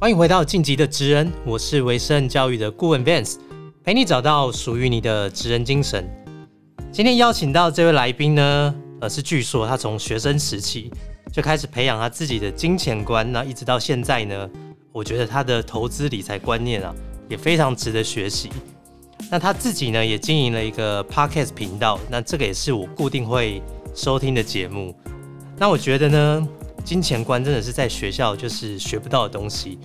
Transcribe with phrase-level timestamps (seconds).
[0.00, 3.34] 欢迎回到晋级的职人，我是维生教育的顾问 Vance，
[3.84, 6.08] 陪你找到属于你的职人精神。
[6.90, 10.90] 今天邀请到这位来宾呢，呃，是据说他从学生时期
[11.30, 14.48] 就开始培养他自己的金钱观，那一直到现在呢，
[14.90, 16.94] 我觉得他的投资理财观念啊，
[17.28, 18.48] 也非常值得学习。
[19.30, 23.62] 那他自己呢，也经营了一个 podcast 频道，那这个也是我固定会
[23.94, 24.96] 收听的节目。
[25.58, 26.48] 那我觉得呢，
[26.82, 29.78] 金钱观真的是在学校就是学不到的东西，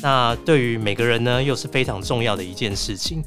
[0.00, 3.22] 那对于每个人呢，又是非常重要的一件事情。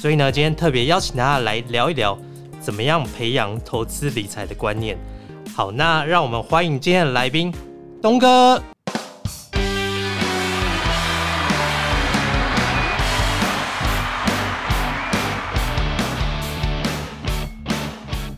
[0.00, 2.18] 所以呢，今天特别邀请大家来聊一聊，
[2.60, 4.98] 怎么样培养投资理财的观念。
[5.54, 7.52] 好，那让我们欢迎今天的来宾，
[8.00, 8.62] 东哥。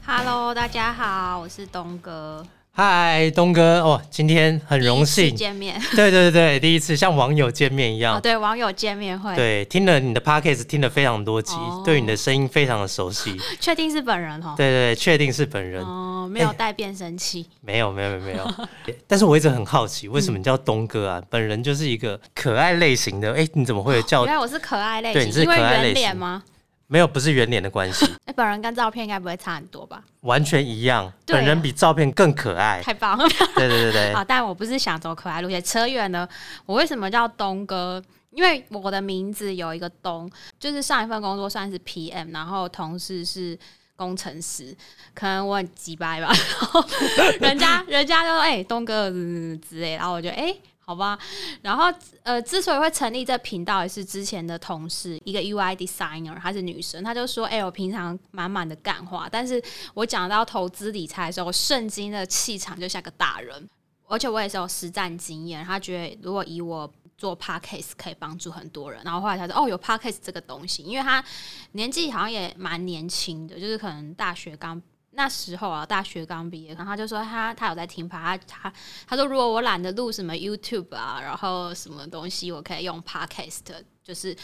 [0.06, 2.45] Hello，大家好，我是东哥，
[2.77, 8.20] 嗨，东哥哦，今天很荣幸，见面 对对对对，第一次像网友见面一样哦，。
[8.20, 13.41] 对，网友见面会，对，听了你的 podcast 听了非常多集，哦对你的声音非常的熟悉。
[13.61, 15.84] 确定是本人哦，对对对，确定是本人。
[15.84, 18.55] 哦，没有带变声器，没有没有没有没有，
[19.06, 21.22] 但是我一直很好奇，为什么你叫东哥啊？
[21.30, 24.34] 本人就是一个可爱类型的，哎、你怎么会叫原？
[24.34, 26.42] 来我是可爱类型，对你是因为可爱类型吗？
[26.86, 30.02] 没有，不是圆脸的关系， 哎，本人跟照片应该不会差很多吧？
[30.20, 31.10] 完全一样。
[31.27, 32.80] 对啊本人比照片更可爱。
[32.82, 33.24] 太棒了！
[33.56, 36.28] 对对对对，啊， 但我不是想走可爱路线，扯远了。
[36.66, 38.02] 我为什么叫东哥？
[38.30, 43.56] 因为我的名字有一个东，就是上一份工作算是 PM，然后同事是
[43.96, 44.77] 工程师，
[45.14, 46.84] 可能我很急掰吧，然后
[47.40, 50.55] 人家人家就说哎、东哥嗯之类，然后我就哎。
[50.86, 51.18] 好吧，
[51.62, 51.84] 然后
[52.22, 59.62] 呃，之所以会成立这频道，也是之前的同事，一个 UI designer，她是女生，她就说：“哎、我平常满满的干话，但是
[59.94, 63.68] 我讲到投资理财的时候，圣经的气场就像个大人，
[64.06, 65.64] 而且我也是有实战经验。
[65.64, 71.24] 他觉得如果以我做 podcast 可以帮助很多人，然后后来他说哦有 podcast 这个东西，因为他
[71.73, 74.83] 年纪好像也蛮年轻的，就是可能大学刚。
[75.17, 78.73] 那时候啊，大学刚毕业，然后他就说他他有在听 p 他他
[79.07, 83.61] 他说如果我懒得录什么 YouTube 啊，然后什么东西，我可以用 podcast，
[84.03, 84.36] 就是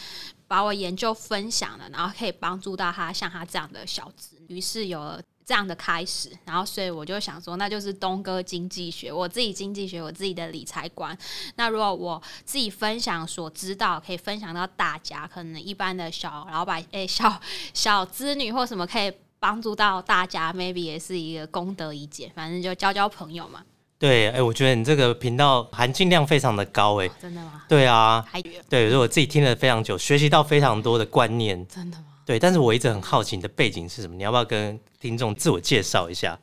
[0.47, 4.41] 把我研究分享了，然后可以帮助到他像他这样的小子。
[4.49, 11.17] 于是有了这样的开始，然后所以我就想说，那就是东哥经济学，我自己经济学，我自己的理财观。
[11.57, 17.41] 那如果我自己分享所知道，可以分享到大家，可能一般的小老板，诶、小
[17.75, 19.13] 小资女或什么可以。
[19.41, 23.63] 帮助到大家，maybe 也是一个功德一件，反正就交交朋友嘛。
[23.99, 27.65] 对，哎、我觉得你这个频道含金量非常的高，哎，真的吗？
[27.69, 31.67] 对啊，还对，所以我自己听了非常久，学习到非常多的观念。
[31.67, 32.05] 真的吗？
[32.25, 36.39] 对，但是我一直很好奇你的背景是什么，你要不要跟听众自我介绍一下？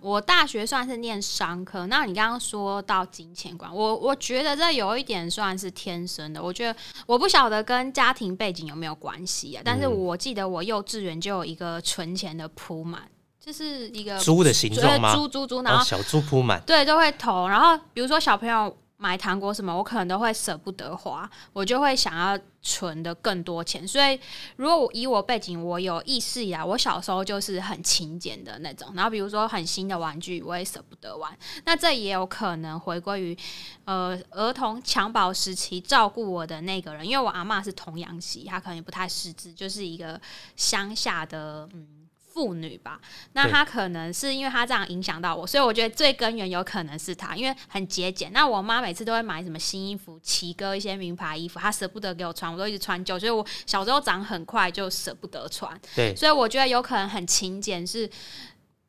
[0.00, 6.42] 我大学算是念商科，那你刚刚说到金钱观，我我觉得这有一点算是天生的。
[6.42, 13.02] 我觉得我不晓得跟家庭背景有没有关系啊，但是嗯我记得我幼稚园就有一个存钱的铺满，
[13.40, 15.14] 就是一个猪的形状吗？
[15.14, 16.62] 猪猪猪，然后哦小猪铺满。
[16.66, 17.48] 对，都会投。
[17.48, 23.86] 然后比如说小朋友买糖果什么，我可能都会舍不得花，我就会想要存的更多钱。
[23.86, 24.18] 所以
[24.56, 28.92] 如果我以我背景，我有意识呀，我小时候就是很勤俭的那种。
[28.96, 31.32] 然后比如说很新的玩具，我也舍不得玩。
[31.64, 33.38] 那这也有可能回归于
[33.84, 40.20] 呃儿童襁褓时期照顾我的那个人，因为我阿嬷是童养媳，她可能也不太识字，就是一个
[40.56, 41.97] 乡下的嗯。
[42.38, 43.00] 妇女吧，
[43.32, 48.32] 那她可能是因为她这样影响到我，所以我觉得最根源有可能是她，因为很节俭。
[48.32, 55.76] 那我妈每次都会买什么新衣服，奇哥一些名牌衣服，她舍不得给我穿，我都一直穿旧，所以我小时候长很快就舍不得穿。
[55.96, 58.08] 对，所以我觉得有可能很勤俭是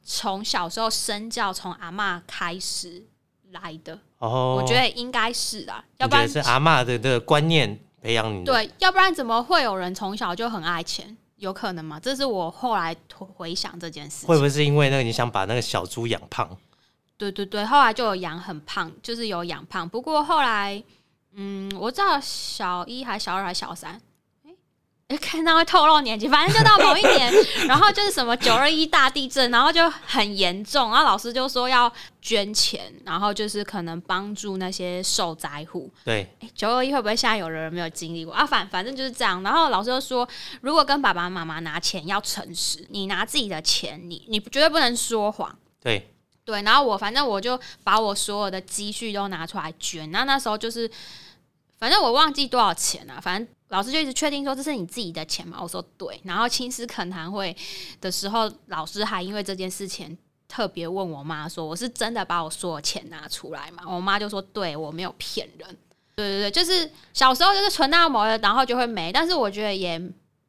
[0.03, 3.03] 从小时候身教从阿嬷开始
[3.51, 8.45] 来的，哦，我觉得应该是啊，要不然得是阿嬷的这个观念培养你。
[8.45, 11.17] 对，要不然怎么会有人从小就很爱钱？
[11.39, 11.99] 有可能吗？
[11.99, 12.95] 这是我后来
[13.35, 14.27] 回想这件事情。
[14.27, 16.55] 会不会是因为那个你想把那个小猪养胖？
[17.17, 19.87] 对对对，后来就有养很胖，就是有养胖。
[19.89, 20.81] 不过后来，
[21.33, 23.99] 嗯，我知道小一还小二还小三，
[25.19, 27.33] 看到会透露年纪，反正就到某一年，
[27.67, 31.91] 然后就是什么九二一大地震，然后就很严重，然后老师就说要
[32.21, 35.91] 捐钱，然后就是可能帮助那些受灾户。
[36.03, 38.45] 对，九二一会不会现在有人没有经历过啊？
[38.45, 39.41] 反反正就是这样。
[39.41, 40.29] 然后老师就说，
[40.61, 45.57] 如果跟爸爸妈妈拿钱要诚实，你拿自己的钱，你你绝对不能说谎。
[45.81, 46.07] 对，
[46.45, 50.11] 对，然后我反正我就把我所有的积蓄都拿出来捐。
[50.11, 50.87] 那那时候就是，
[51.79, 55.57] 反正我忘记多少钱啊，反正老师就一直确定说这是你自己的钱嘛。
[55.61, 56.19] 我说对。
[56.23, 57.55] 然后青师恳谈会
[57.99, 60.17] 的时候，老师还因为这件事情
[60.47, 65.77] 特别问我妈说：“我是真的把我所有钱拿出来嘛？”我妈就说：“对我没有骗人。”
[66.15, 69.09] 对对对，就是小时候就是存到某的，然后就会没。
[69.11, 70.01] 但是我觉得也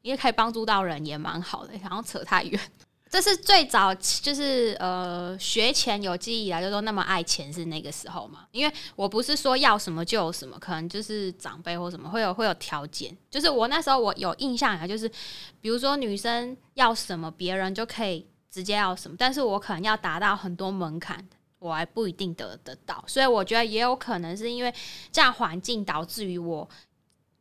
[0.03, 1.73] 也可以帮助到人，也蛮好的。
[1.83, 2.61] 然后扯太远，
[3.11, 8.47] 这是最早就是呃学前有记忆以来，就说那么爱钱是那个时候嘛。
[8.53, 13.15] 因为我不是说要什么就有什么，可能就是长辈或什么会有会有条件。
[13.29, 15.11] 就是我那时候我有印象啊，就是
[15.61, 21.29] 比如说女生要什么，别人就可以直接要什么，但是我可能要达到很多门槛。
[21.59, 24.73] 我还不一定得得到，所以我觉得也有可能是因为
[25.13, 26.67] 这样环境导致于我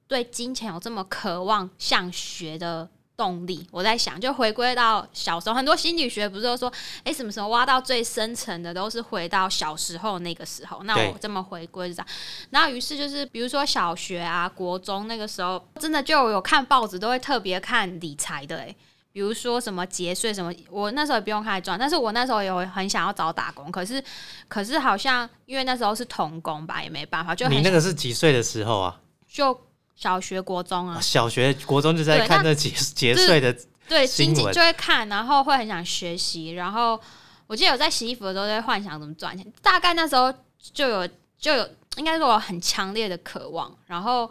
[0.10, 2.90] 对金钱有这么渴望想学的
[3.20, 3.68] 动力。
[3.70, 6.72] 我在想，就回归到小时候，很多心理学不是都说，
[7.04, 10.84] 哎，什么时候挖到最深层的都是回到小时候那个时候。
[10.84, 12.08] 那我这么回归是这样，
[12.52, 18.74] 然后于是就是比如说小学啊、国中那个时候，真的就有看报纸都会特别看理财的，哎。
[19.12, 24.02] 比如说什么节税什么，我那时候也不用开始赚，但是我那时候有很想要找打工，可是
[24.48, 27.34] 可是好像因为那时候是童工吧，也没办法。
[27.34, 29.02] 就你那个是几岁的时候啊？
[29.28, 29.60] 就
[30.00, 31.00] 小学、国中啊。
[31.02, 33.54] 小学、国中就在看那节节税的
[33.88, 36.52] 对新闻，就会看，然后会很想学习。
[36.52, 37.00] 然后
[37.48, 41.08] 我记得我在洗衣服的时候在幻想怎么赚钱，大概那时候就有
[41.38, 43.76] 就有应该说很强烈的渴望。
[43.88, 44.30] 然后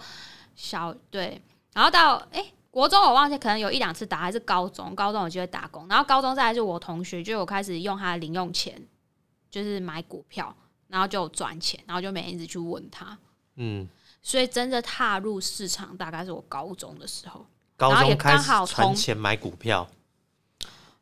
[0.56, 1.40] 小对，
[1.74, 2.44] 然后到哎。
[2.70, 4.94] 国中我忘记可能有一两次打，还是高中？
[4.94, 8.80] 高中我就会打工，然后高中再来是我同学，就我开始用他的零用钱，
[9.50, 10.54] 就是买股票，
[10.86, 13.18] 然后就赚钱，然后就每天一直去问他，
[13.56, 13.88] 嗯，
[14.22, 19.88] 所以真的踏入市场大概是我高中的时候，高中开始存钱买股票，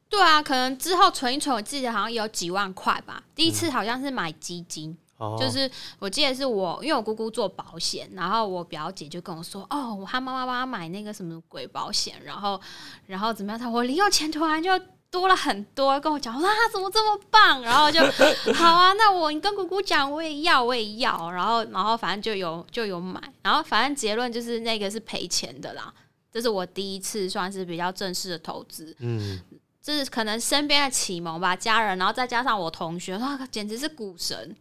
[0.08, 4.96] 对啊，可能之后存一存，我记得好像有几万块吧，第一次好像是买基金。
[5.40, 12.60] 就是我记得是我，因为我姑姑做保险，然后我表姐就跟我说：“哦，我他妈妈帮她买那个什么鬼保险，然后
[13.06, 13.58] 然后怎么样？
[13.58, 14.78] 她我零用钱突然就
[15.10, 17.62] 多了很多，跟我讲哇，怎么这么棒？
[17.62, 18.00] 然后就
[18.54, 21.30] 好啊，那我你跟姑姑讲，我也要，我也要。
[21.30, 25.92] 然后然后反正就有就有买，然后反正结论就是那个是赔钱的啦。
[26.30, 29.40] 这是我第一次算是比较正式的投资，嗯，
[29.82, 34.54] 这是可能身边的启蒙吧，家人，然后再加上我同学，哇，简直是股神。”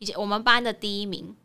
[0.00, 1.36] 以前我们班的第一名，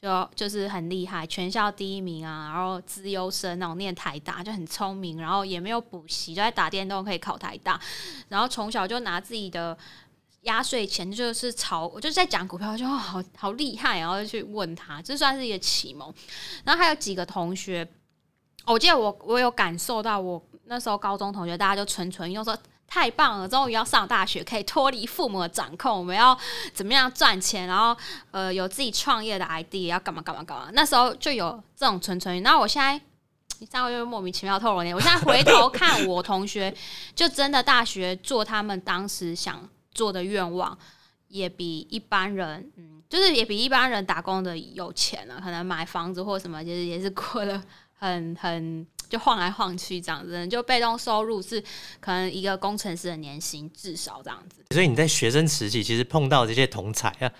[0.00, 7.80] 就就是很厉害，全校第一名啊，然后资优生那种念台大就很聪明，然后也没有补习，就在打电动可以考台大，
[8.28, 9.76] 然后从小就拿自己的
[10.42, 16.14] 压岁钱就是炒，我就在讲股票，就好好厉害，然后就去问他，这算是一个启蒙。
[16.64, 17.88] 然后还有几个同学，
[18.66, 22.56] 我记得我我有感受到，我那时候高中同学大家就纯纯用说。
[22.90, 23.46] 太棒了！
[23.46, 25.98] 终于要上大学，可以脱离父母的掌控。
[25.98, 26.36] 我们要
[26.72, 27.68] 怎么样赚钱？
[27.68, 27.94] 然后
[28.30, 30.70] 呃，有自己创业的 idea，要干嘛干嘛干嘛？
[30.72, 32.42] 那时候就有这种纯纯。
[32.42, 32.98] 然后我现在，
[33.58, 36.74] 你三个月莫名其妙透露你，我现在回头看我同学，
[37.14, 40.76] 就真的大学做他们当时想做的愿望，
[41.28, 45.38] 也比一般人，嗯，就是也比一般人打工的有钱了。
[45.38, 47.62] 可能买房子或什么，就是也是过得
[47.98, 48.86] 很很。
[49.08, 51.62] 就晃来晃去这样子，就被动收入是
[52.00, 54.62] 可能一个工程师的年薪至少这样子。
[54.70, 57.32] 所以你在学生时期其实碰到这些同才啊，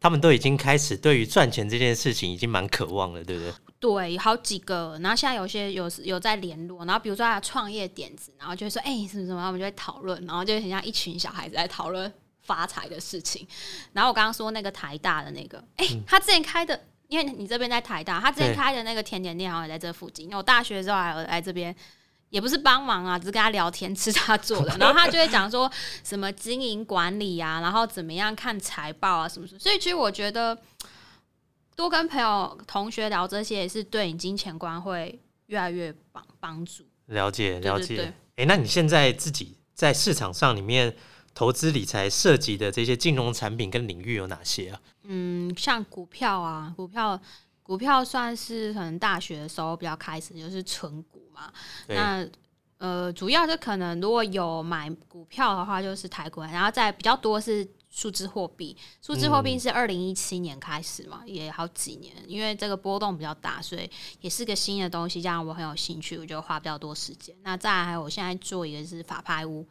[0.00, 3.52] 他们都已经开始对于赚钱这件事情已经蛮渴望了，对不对？
[3.80, 12.12] 对，好几个，然后现在有些有有在联络，然后比如说他创业点子，然后就会说哎什么什么，他们就会讨论，然后就很像一群小孩子在讨论
[12.42, 13.46] 发财的事情。
[13.92, 16.78] 然后我刚刚说那个台大的那个，哎，他之前开的。
[17.08, 20.32] 因为你这边在台大，他之前开的那个甜点店好像也在这附近。
[20.32, 21.74] 我大学的时候还有来这边，
[22.30, 24.76] 也不是帮忙啊，只是跟他聊天，吃他做的。
[24.78, 25.70] 然后他就会讲说
[26.02, 29.58] 什么经营管理啊，然后怎么样看财报啊什么什么。
[29.58, 30.58] 所以其实我觉得
[31.76, 36.84] 多跟朋友、同学聊这些，也是对你金钱观会越来越帮帮助。
[37.06, 38.12] 了解了解。
[38.36, 40.96] 哎，那你现在自己在市场上里面？
[41.36, 44.80] 投资理财涉及的这些金融产品跟领域有哪些啊？
[45.04, 47.20] 嗯，像股票啊，股票
[47.62, 51.52] 股票算是可能大学的时候比较开始就是存股嘛。
[51.88, 52.26] 那
[52.78, 58.76] 呃，主要是可能如果有买股票的话，就是台股，然后再比较多是数字货币。
[59.00, 63.88] 数字货币是二零一七年开始嘛，也好几年，因为这个波动比较大，所以
[64.20, 67.34] 也是个新的东西，这样我很有兴趣，我就花比较多时间。
[67.42, 69.66] 那再来还有，我现在做一个是法拍屋。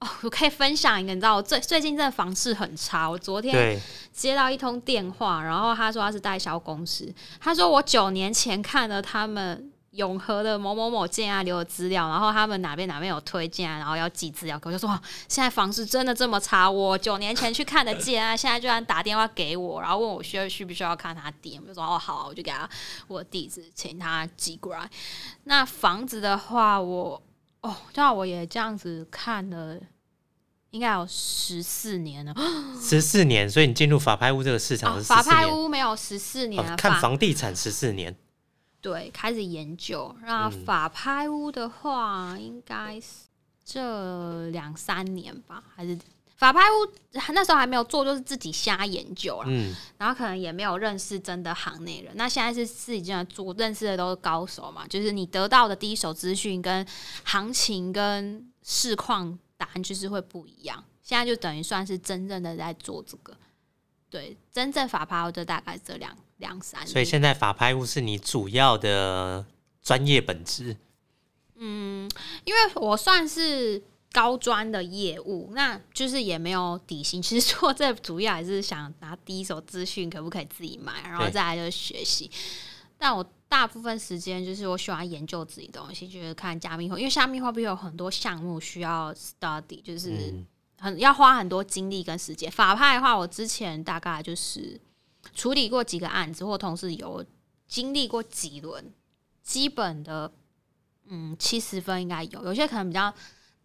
[0.00, 3.10] 哦，我可以分享一个，你知道我最最近这个房市很差。
[3.10, 3.80] 我昨天
[4.12, 14.88] 接到一通电话，然后他说他是代销公司，他说我九年前看了他们永和的某某某建案留的资料，然后他们哪边哪边有推荐，然后要寄资料给，我就说
[15.26, 16.70] 现在房市真的这么差？
[16.70, 22.70] 我九年前去看的建案，现在居然打电话给我，然后问我需要需不需要看他店，我就说哦好，我就给他
[23.08, 24.88] 我地址，请他寄过来。
[25.42, 27.20] 那房子的话，我。
[27.60, 29.78] 哦，那我也这样子看了
[30.70, 32.34] 应该有十四年了。
[32.80, 38.14] 十四年，所以你进入法拍屋这个市场哦法拍屋没有十四年看房地产十四年，
[38.80, 40.14] 对开始研究。
[40.22, 43.06] 那嗯法拍屋的话，应该是
[43.64, 45.98] 这两三年吧，还是
[46.38, 46.88] 法拍屋
[47.34, 49.46] 那时候还没有做，就是自己瞎研究了。
[49.48, 52.12] 嗯，然后可能也没有认识真的行内人。
[52.16, 56.86] 那现在是自己这样做，认识的都是高手嘛，就是你得到的第一手资讯跟
[57.24, 60.82] 行情跟市况答案就是会不一样。
[61.02, 63.36] 现在就等于算是真正的在做这个，
[64.08, 66.86] 对，真正法拍屋就大概这两两三。
[66.86, 69.44] 所以现在法拍屋是你主要的
[69.82, 70.76] 专业本质。
[71.56, 72.08] 嗯
[72.44, 77.20] 因为我算是高专的业务，那就是也没有底薪。
[77.20, 82.30] 其实做这主要还是想拿第一手资讯，可不可以自己买，然后再来就是学习。
[82.96, 90.46] 但我大部分时间就是我喜欢研究自己东西，就是看加密货，因为加密货币有很多项目需要 study，就是嗯，
[90.80, 92.50] 很要花很多精力跟时间。
[92.50, 94.80] 法派的话，我之前大概就是
[95.32, 97.24] 处理过几个案子，或同时有
[97.68, 98.92] 经历过几轮
[99.42, 100.32] 基本的，
[101.06, 102.44] 嗯，七十分应该有。
[102.46, 103.14] 有些可能比较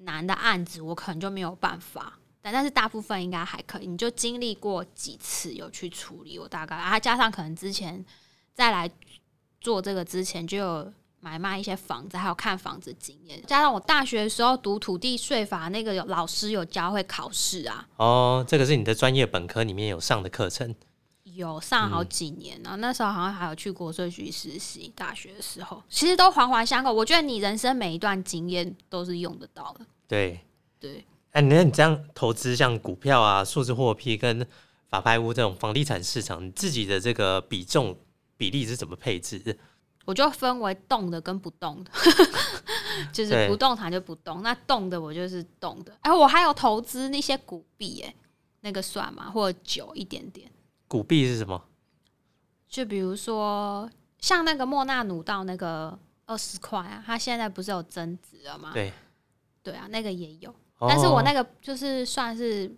[0.06, 2.20] 难的案子，我可能就没有办法。
[2.42, 8.04] 但但是大部分应该还可以，你就经历过几次有去处理，我大概啊，加上可能之前
[8.54, 8.90] 再来
[9.62, 20.76] 做这个之前就有买卖一些房子，还有看房子经验，加上我大学的时候读土地税法，那个有老师有教会考试啊，哦，这个是你的专业本科里面有上的课程。
[21.24, 26.94] 有上好几年然后那时候好像还有去国税局实习，大学的时候其实都环环相扣。
[26.94, 30.40] 我觉得你人生每一段经验都是用得到的，对，
[30.80, 31.06] 对。
[31.32, 34.46] 哎、那你这样投资像股票啊、数字货币跟
[34.88, 37.98] 法拍屋这种房地产市场，你自己的这个比重
[38.38, 39.58] 比例是怎么配置？
[40.06, 41.92] 我就分为动的跟不动的，
[43.14, 45.98] 就是不动产就不动，那动的我就是动的。
[46.02, 48.14] 哎、我还有投资那些股币，哎，
[48.62, 49.32] 那个算吗？
[49.32, 50.52] 或者久一点点，
[50.88, 51.64] 股币是什么？
[52.68, 58.72] 就比如说像那个莫纳努道那个二十块啊，它现在不是有增值了吗？
[58.74, 58.92] 对，
[59.64, 62.70] 对啊，那个也有，哦但是我那个就是算是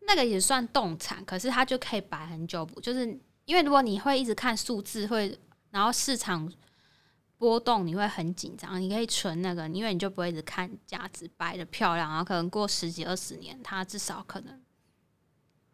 [0.00, 3.06] 那个也算动产，可是它就可以摆很久不，就是
[3.44, 5.38] 因为如果你会一直看数字，会
[5.70, 6.52] 然后市场
[7.38, 8.80] 波动，你会很紧张。
[8.80, 14.60] 你可以存那个，因为你就不会一直看价值摆的漂亮，然后可能过十几二十年，它至少可能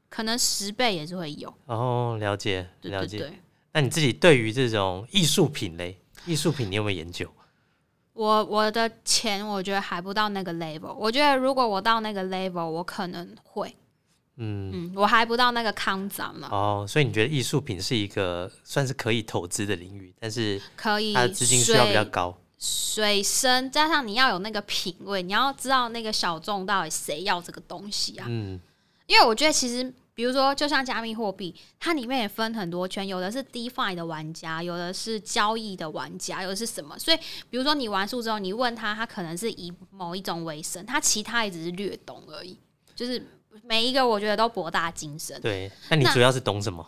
[0.09, 1.53] 可能十倍也是会有。
[1.67, 3.41] 哦，了解了解。
[3.73, 7.31] 那你自己对于这种艺术品嘞，艺术品你有没有研究？
[8.21, 13.75] 我我的钱我觉得还不到那个 level，我觉得如果我到那个 level，我可能会，
[14.37, 16.47] 嗯，嗯，我还不到那个康长呢。
[16.53, 22.37] 哦，所以你觉得艺术品是一个算是可以投资的领域，但是可以它的资金需要比较高。
[22.59, 28.27] 水深，加上你要有那个品味，你要知道那个小众到底谁要这个东西啊？
[28.29, 28.61] 嗯，
[29.07, 36.99] 因为我觉得其实，比如说，就像加密货币，它里面也分很多圈，有的是 DeFi 的玩家，有的是交易的玩家，有的是什么？
[36.99, 37.17] 所以，
[37.49, 42.59] 比如说你玩数之后，你问他，他可能是以某一种为生，他其他也只是略懂而已，
[42.95, 43.25] 就是
[43.65, 45.41] 每一个我觉得都博大精深。
[45.41, 45.71] 对。
[45.89, 46.87] 那你主要是懂什么？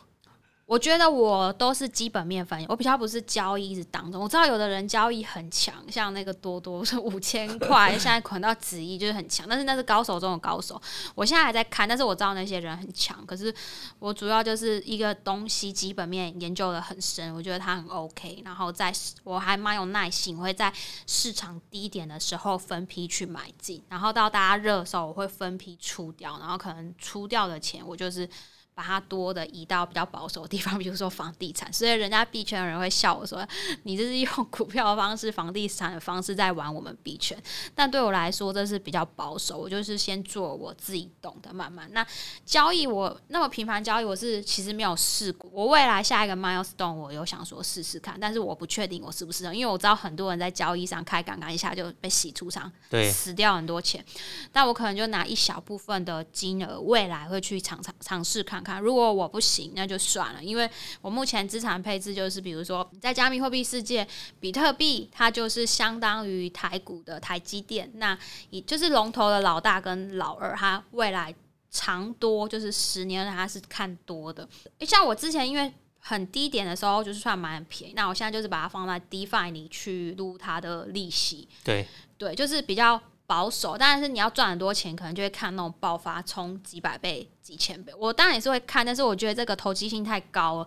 [0.72, 4.22] 我觉得我都是基本面分析，我比较不是交易一直当中。
[4.22, 10.80] 我知道有的人交易很强，像那个多多是五千块，现在捆到十亿就是很强，但是那是高手中的高手。
[11.14, 13.22] 我现在还在看，但是我知道那些人很强。
[13.26, 13.54] 可是
[13.98, 18.40] 我主要就是一个东西基本面研究的很深，我觉得它很 OK。
[18.42, 18.90] 然后在
[19.24, 20.72] 我还蛮有耐心，我会在
[21.06, 28.26] 市场低点的时候分批去买进，然后到大家热的时候我会分批出掉，然后可能出掉的钱我就是。
[28.74, 33.46] 把它多的移到比较保守的地方， 比如说房地产，所以人家币圈的人会笑我说
[33.84, 37.36] ：“你这是用股票的方式、房地产的方式在玩我们币圈。”
[37.74, 39.58] 但对我来说，这是比较保守。
[39.58, 41.88] 我就是先做我自己懂的，慢慢。
[41.92, 42.06] 那
[42.46, 45.50] 交易我那么频繁交易，我是其实没有试过。
[45.52, 54.04] 我未来下一个 milestone，我有想说试试看，但是我不确定我适不适合，因为我知道很多人在交易上开杠杆一下就被洗出场，对，死掉很多钱。
[54.50, 58.80] 但我可能就拿一小部分的金额，未来会去尝尝尝试看看。
[58.80, 64.06] 如果我不行，那就算了，因为我目前资产配置就是，比如说在加密货币世界，
[64.38, 68.16] 比特币它就是相当于台股的台积电，那
[68.50, 71.34] 也就是龙头的老大跟老二，它未来
[71.70, 74.48] 长多就是十年它是看多的。
[74.78, 81.86] 诶像我之前因为很低点的时候，就是算蛮便宜，那我现在就是把它放在 DeFi 里去撸它的利息，对，
[82.18, 87.92] 对，就是比较保守，但是你要赚很多钱，可能就会看那种爆发冲几百倍、几千倍。
[87.96, 90.66] 我当然也是会看，但是我觉得这个投机性太高了。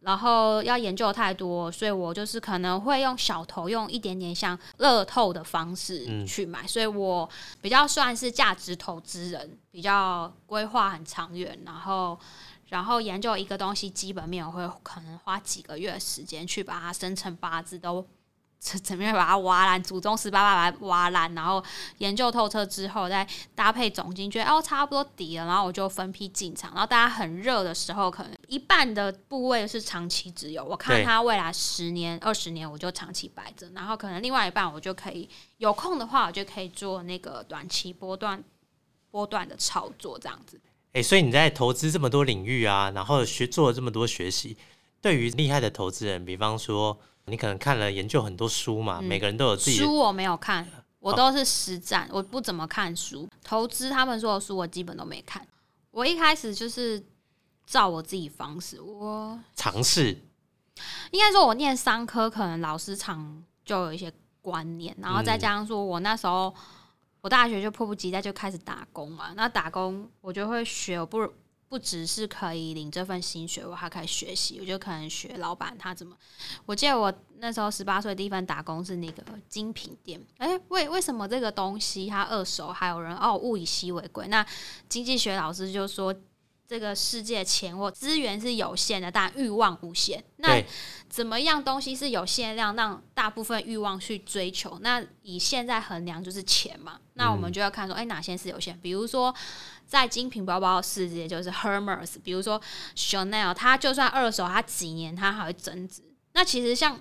[0.00, 7.26] 然后要研究太多，所以我就是可能会用小头，用一点点像乐透的方式去买，所以我
[7.62, 12.18] 比较算是价值投资人，比较规划很长远，然后
[12.68, 18.06] 然后研究一个东西基本面，我会可能花几个月时间去把它生成八字都。
[18.82, 19.82] 怎么样把它挖烂？
[19.82, 21.62] 祖宗十八代把它挖烂，然后
[21.98, 26.72] 研究透彻之后，再搭配总金，觉得哦差不多底了，然后我就分批进场。
[26.72, 33.68] 然后大家很热的时候，可能一半的部位是长期持有，我看它未来十年、二十年，我就长期摆着。
[33.74, 35.28] 然后可能另外一半，我就可以
[35.58, 38.42] 有空的话，我就可以做那个短期波段、
[39.10, 40.58] 波段的操作这样子。
[40.94, 44.56] 哎，所以你在投资这么多领域啊，然后学做了这么多学习，
[45.02, 46.98] 对于厉害的投资人，比方说。
[47.26, 50.66] 你可能看了研究很多书嘛，每个人都有自己书，我没有看，
[50.98, 53.28] 我都是实战，我不怎么看书。
[53.42, 55.46] 投资他们说的书，我基本都没看。
[55.90, 57.02] 我一开始就是
[57.66, 60.18] 照我自己方式，我尝试。
[61.12, 64.12] 应该说，我念商科，可能老师常就有一些
[64.42, 66.54] 观念，然后再加上说我那时候
[67.22, 71.32] 我大学就迫不及待就开始打工嘛，那打工我就会学，我不。
[71.74, 74.60] 不只是可以领这份薪水，我还可以学习。
[74.60, 76.16] 我就可能学老板他怎么。
[76.66, 80.24] 我记得我那时候十八岁第一份打工是那个精品店。
[80.38, 84.28] 哎，为为什么这个东西它二手还有人哦物以稀为贵？
[84.28, 84.46] 那
[84.88, 86.14] 经济学老师就说，
[86.66, 90.22] 这个世界钱或资源是有限的，但欲望无限。
[90.36, 90.62] 那
[91.08, 94.78] 怎么样东西是有限量，让大部分欲望去追求？
[94.80, 96.98] 那以现在衡量就是钱嘛。
[97.14, 98.78] 那我们就要看说，哎，哪些是有限？
[98.80, 99.34] 比如说。
[99.86, 102.60] 在精品包包的世界，就是 Hermes，比如说
[102.96, 106.02] Chanel，它就算二手，它几年它还会增值。
[106.32, 106.98] 那其实像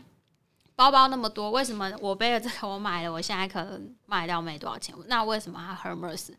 [0.75, 4.93] 包包那么多，为什么我背了这个，我买了，我现在可能卖掉没多少钱？
[5.07, 6.31] 那为什么它 Hermes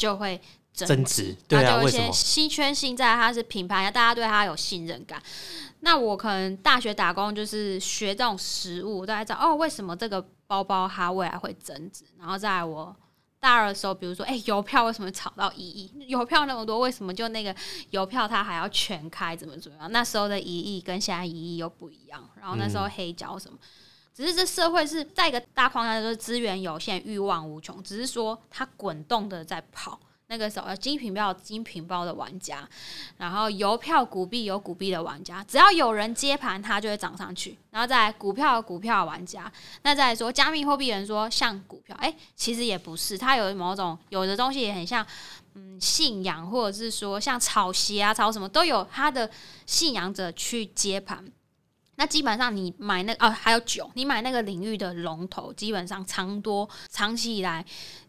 [0.00, 0.40] 就会
[0.72, 1.36] 增值？
[1.46, 5.22] 对啊，有一些稀缺性在，它是品牌，大家对它有信任感。
[5.80, 12.04] 那我可能大学打工就是学这种实物，大家知道哦，为什么这个包包它未来会增值？
[12.18, 12.96] 然后在我。
[13.42, 15.90] 大二的时候，比如说，哎，邮票为什么炒到一亿？
[16.08, 17.56] 邮票那么多，为什么就那个
[17.88, 19.34] 邮票它还要全开？
[19.34, 19.90] 怎么怎么样？
[19.90, 22.22] 那时候的一亿跟现在一亿又不一样。
[22.38, 23.56] 然后那时候黑胶什么，
[24.20, 29.98] 只是这社会是在一个大框架，就是资源有限，欲望无穷，只是说它滚动的在跑。
[30.26, 32.68] 那个时候，精品票、精品包的玩家，
[33.16, 37.56] 然后邮票、股币有股币的玩家，只要有人接盘，它就会涨上去。
[37.70, 39.50] 然后在股票、股票玩家，
[39.82, 45.04] 那再说加密货币人说像股票，哎，其实也不是，它有某种有的东西也很像，
[45.54, 49.28] 嗯，信仰或者是说像炒鞋啊、炒什么都有它的
[49.66, 51.24] 信仰者去接盘。
[52.00, 57.62] 那基本上你买那哦，还有酒，你买那个领域的龙头，基本上长多长期以来，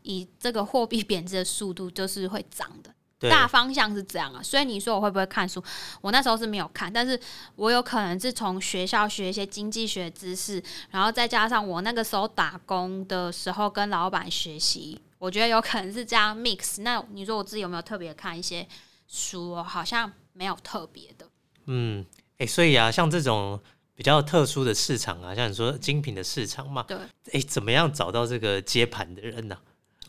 [0.03, 4.41] 以这个货币贬值的速度就是会涨的，大方向是这样啊。
[4.41, 5.61] 所以你说我会不会看书？
[5.99, 7.19] 我那时候是没有看，但是
[7.57, 16.81] 我有可能是从学校学一些经济学知识，然后再加上我那个时候打工的时候跟老板学习，我觉得有可能是这样 mix。
[16.81, 18.65] 那你说我自己有没有特别看一些
[19.09, 19.61] 书？
[19.61, 21.27] 好像没有特别的。
[21.65, 22.05] 嗯，
[22.37, 23.59] 哎，所以啊，像这种。
[23.93, 26.97] 比较特殊的市场啊，像你说精品的市场嘛，对，
[27.33, 29.57] 哎，怎么样找到这个接盘的人呢？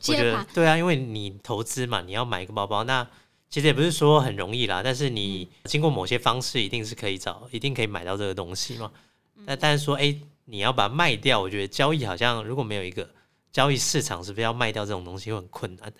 [0.08, 3.06] 我觉得对啊，因为你投资嘛，你要买一个包包，那
[3.50, 8.90] 其实也不是说很容易啦，但是你经过某些方式，一定是可以找，一定可以买到这个东西嘛。
[9.44, 13.08] 但但是说，哎，你要把它卖掉，我觉得交易好像如果没有一个
[13.52, 15.96] 交易市场，是不是要卖掉这种东西会很困难的？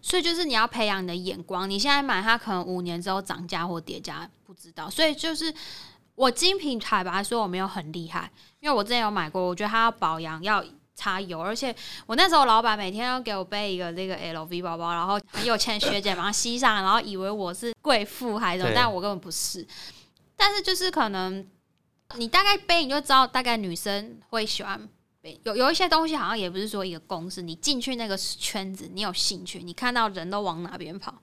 [0.00, 5.52] 所以就是你要培养你的眼光，你现在买它，可能五年之后涨价或跌价不知道，所以就是。
[6.20, 10.62] 我精品坦白说我没有很厉害，因为我之前有买过，我觉得它要保养要
[10.94, 19.66] 擦油，而且我那时候老板每天要给我背一个这个 LV 包包，然后很有钱学姐把它吸上，然后以为我是贵妇还是什么，但我根本不是。
[20.36, 21.48] 但是就是可能
[22.16, 24.78] 你大概背你就知道，大概女生会喜欢
[25.22, 25.40] 背。
[25.44, 31.14] 有有一些东西好像也不是说一个公式，你进去那个圈子，你有兴趣，你看到人都往哪边跑，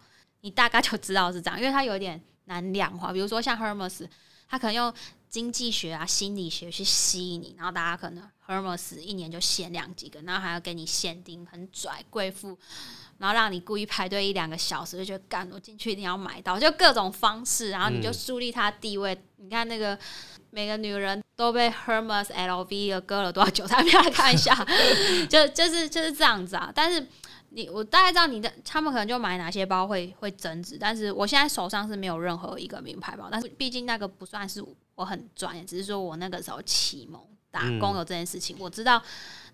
[0.41, 3.13] 你大概就知道是这样，因为它有点难量化。
[3.13, 4.07] 比如说像 Hermes。
[4.49, 4.93] 他可能用
[5.29, 12.57] 经济学啊、心理学去吸引你，然后大家可能 Hermes 一年就限量几个，然后还要给你限定很拽贵妇，
[13.17, 19.21] 然后让你故意排队一两个小时，就觉得干我进去一定要买到，就各种方式，然后你就树立他地位。
[19.35, 19.99] 你看那个
[20.49, 23.83] 每个女人都被 Hermes LV 的割了多少韭菜？
[23.83, 24.65] 不要来看一下，
[25.29, 26.71] 就就是就是这样子啊。
[26.73, 27.05] 但是。
[27.49, 34.63] 你我大概知道你的，他们可能就买哪些包会会增值，但是我现在手上是没有任何一个名牌包，但是毕竟那个不算是
[34.95, 39.01] 我很专业，只是说我那个时候启蒙打工有这件事情，我知道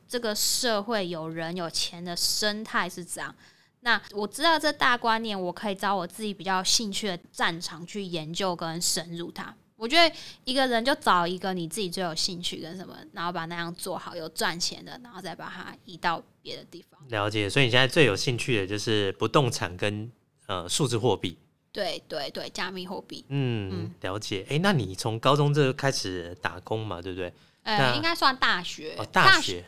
[0.07, 3.33] 这个社会有人有钱的生态是这样，
[3.81, 9.55] 那我知道这大观念，我可以找我自己比较兴趣的战场去研究跟深入它。
[9.83, 10.15] 我觉得
[10.45, 16.97] 一个人就找一个你自己最有兴趣跟什么，然后把那样做好，有赚钱的，然后再把它移到别的地方。
[17.09, 20.09] 了解，所以你现在最有兴趣的就是不动产跟
[20.47, 21.37] 呃数字货币。
[21.73, 23.25] 对对对，加密货币。
[23.27, 24.45] 嗯，了解。
[24.49, 27.33] 哎，那你从高中这开始打工嘛，对不对？
[27.63, 28.95] 呃，应该算大学。
[28.97, 29.65] 哦，大学。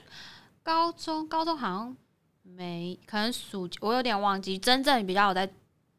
[0.63, 1.97] 高中高中好像
[2.43, 4.57] 没，可能暑我有点忘记。
[4.57, 5.51] 真正比较有在，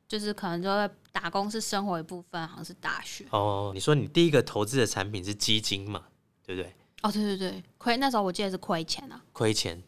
[0.09, 3.24] 就是可能就会打工是生活一部分，好像是大学。
[3.31, 6.02] 哦，你说你第一个投资的产品是基金嘛，
[6.44, 6.74] 对不对？
[7.02, 9.22] 哦，对对对，亏那时候我记得是亏钱啊。
[9.33, 9.83] 亏钱，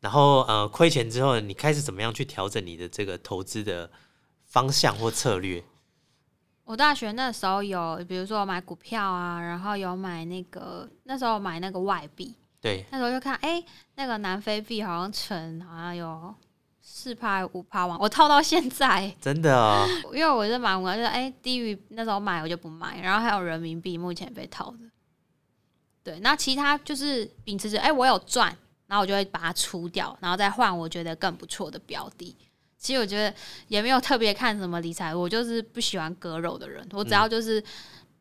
[0.00, 3.88] 然后呃，亏钱之后，你开始怎么样去调整你的这个投资的？
[4.52, 5.64] 方向或策略，
[6.64, 13.64] 我大学那时候有，比如说买股票啊，然后有买那个那时候买那个外币，对，那时候就看，哎，
[13.94, 16.34] 那个南非币好像成好像有
[16.84, 24.78] 四趴五趴往，我套到现在， 真的啊，因为我是买，我就是哎低于那时候买我就不买，然后还有人民币目前被套的，
[26.02, 28.54] 对，那其他就是秉持着哎我有赚，
[28.88, 32.36] 然后我就会把它出掉，然后再换我觉得更不错的标的。
[32.76, 33.32] 其实我觉得
[33.68, 36.84] 也没有特别看什么理财，我就是不喜欢割肉的人。
[36.90, 37.62] 我只要就是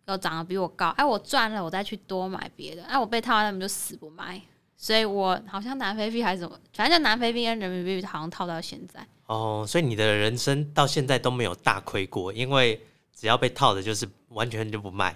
[0.06, 2.84] 有长得比我高，哎，我赚了，我再去多买别的。
[2.84, 4.40] 哎，我被套，他们就死不卖。
[4.84, 9.06] 所以我好像南非币还是什么，反正就南非币跟人民币好像套到现在。
[9.28, 12.84] 哦，所以你的人生到现在都没有大亏过，因为
[13.16, 15.16] 只要被套的，就是完全就不卖。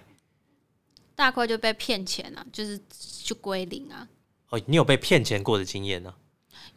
[1.15, 2.79] 大亏就被骗钱了，就是
[3.23, 4.07] 就归零啊。
[4.49, 6.13] 哦，你有被骗钱过的经验呢？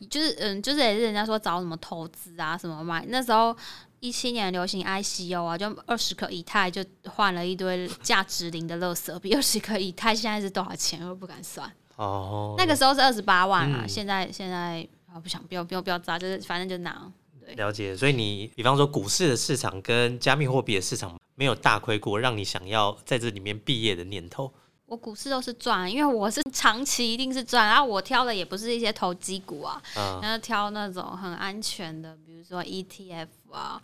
[0.08, 3.04] 就是嗯，就是也是人家说找什么投资啊，什么买。
[3.08, 3.54] 那时候
[4.00, 9.34] 一七年流行 ICO 啊，就二十颗以太就换了一堆价值零的乐色币。
[9.34, 11.06] 二十颗以太现在是多少钱？
[11.06, 11.70] 我不敢算。
[11.98, 12.54] 哦。
[12.58, 17.12] 那个时候是二十八万啊，现在现在啊不想不要不要不要砸，就是反正就拿。
[17.40, 17.54] 对。
[17.54, 17.96] 了解。
[17.96, 24.52] 所以你比方说股市的市场跟加密货币的市场没有大亏过，让你想要在这里面毕业的念头。
[24.86, 27.68] 我股市都是赚，因为我是长期一定是赚。
[27.68, 33.78] 然后我挑的也不是一些投机股啊，嗯然后挑那种很安全的，比如说 ETF 啊。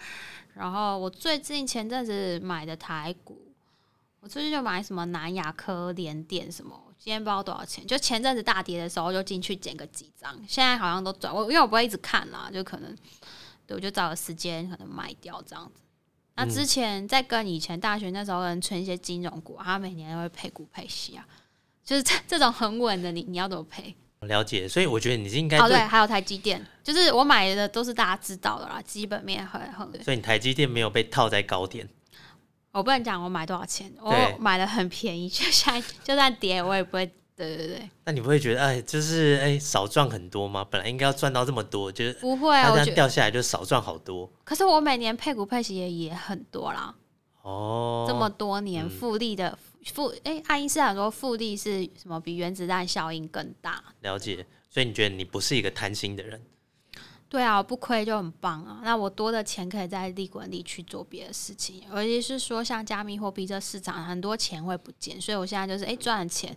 [0.54, 3.52] 然后我最近前阵子买的台股，
[4.20, 7.86] 我最近就买什么南亚科、联电什么，今天不知道多少钱。
[7.86, 11.34] 就前阵子大跌的时候就进去捡个几张，现在好像都转。
[11.34, 12.96] 我因为我不会一直看啦，就可能
[13.66, 15.82] 对我就找个时间可能卖掉这样子。
[16.36, 21.28] 那之前在跟以前大学那时候人存一些金融股，他每年都会配股配息啊，
[21.84, 23.94] 就是这这种很稳的，你你要怎么配？
[24.20, 30.02] 了解，所以我觉得你是应该哦对，还有台积电，就是我买的都是大家知道的啦，基本面很很。
[30.02, 31.86] 所以你台积电没有被套在高点？
[32.74, 37.10] 我不能讲我买多少钱，我买的很便宜， 就算就算跌我也不会。
[37.36, 40.64] 对对对，那你不会觉得哎，就是哎少赚很多吗？
[40.70, 44.30] 本来应该要赚到这么多，就是不会啊，这样掉下来就少赚好多。
[44.44, 46.94] 可是我每年配股配息也也很多啦。
[47.42, 52.20] 哦，这么多年复利的复哎，爱因斯坦说复利是什么？
[52.20, 53.82] 比原子弹效应更大。
[54.02, 56.40] 了解，所以你觉得你不是一个贪心的人？
[57.34, 58.78] 对啊，不亏就很棒啊。
[58.84, 66.56] 那我多的钱可以在利滚利去做别的事情，尤其是说像加密货币这市场，很多钱会不见，所以我现在就是哎赚了钱。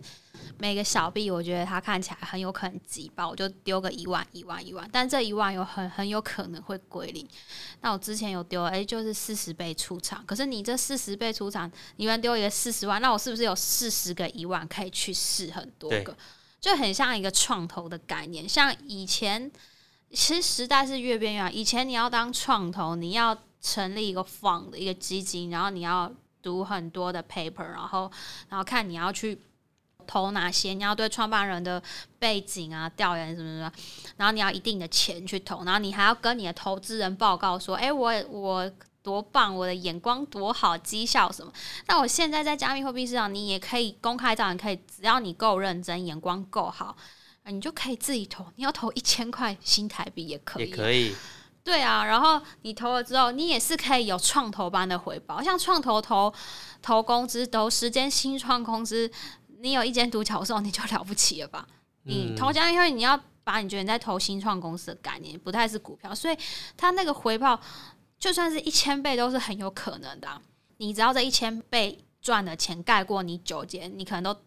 [0.56, 7.26] 每个小币，我觉得它看起来很有可能挤爆，我就丢个一万、一万、一万，但这一万有很很有可能会归零。
[7.80, 16.16] 那我之前有丢，哎，就是四十倍出场，可是你这四十倍出场，你们丢一个四十万，那我是不是有四十个一万可以去试很多个？
[16.60, 18.48] 就很像一个创投的概念。
[18.48, 19.50] 像以前，
[20.10, 21.48] 其实时代是越变越好。
[21.50, 28.10] 以前你要当创投，你要成立一个 fund 的一个基金，然后你要读很多的 paper，然后
[28.48, 29.40] 然后看你要去。
[30.10, 30.72] 投哪些？
[30.72, 31.82] 你要对创办人的
[32.18, 33.70] 背景啊调研什么什么，
[34.16, 41.52] 然后你要一定的钱去投，然后你还要跟你的投资人报告说：“哎，我我多棒，我的眼光多好，绩效什么？”
[41.88, 46.96] 那我现在在加密货币市场，你也可以公开这样，可以只要你够认真，眼光够好，
[47.50, 48.46] 你就可以自己投。
[48.56, 51.14] 你要投一千块新台币也可以，也可以。
[51.64, 56.32] 对啊，然后你投了之后，你也是可以有创投般的回报，像创投投
[56.80, 59.10] 投工资、投时间新创公司。
[59.60, 61.66] 你有一间独角兽，你就了不起了吧？
[62.04, 66.36] 你投加因为你要把你觉得你在投新创公司的概念，不太是股票，所以
[66.76, 67.60] 它那个回报
[68.18, 70.40] 就算是一千倍都是很有可能的。
[70.78, 74.40] 你只要这一千倍赚的钱盖过你九间，你可能都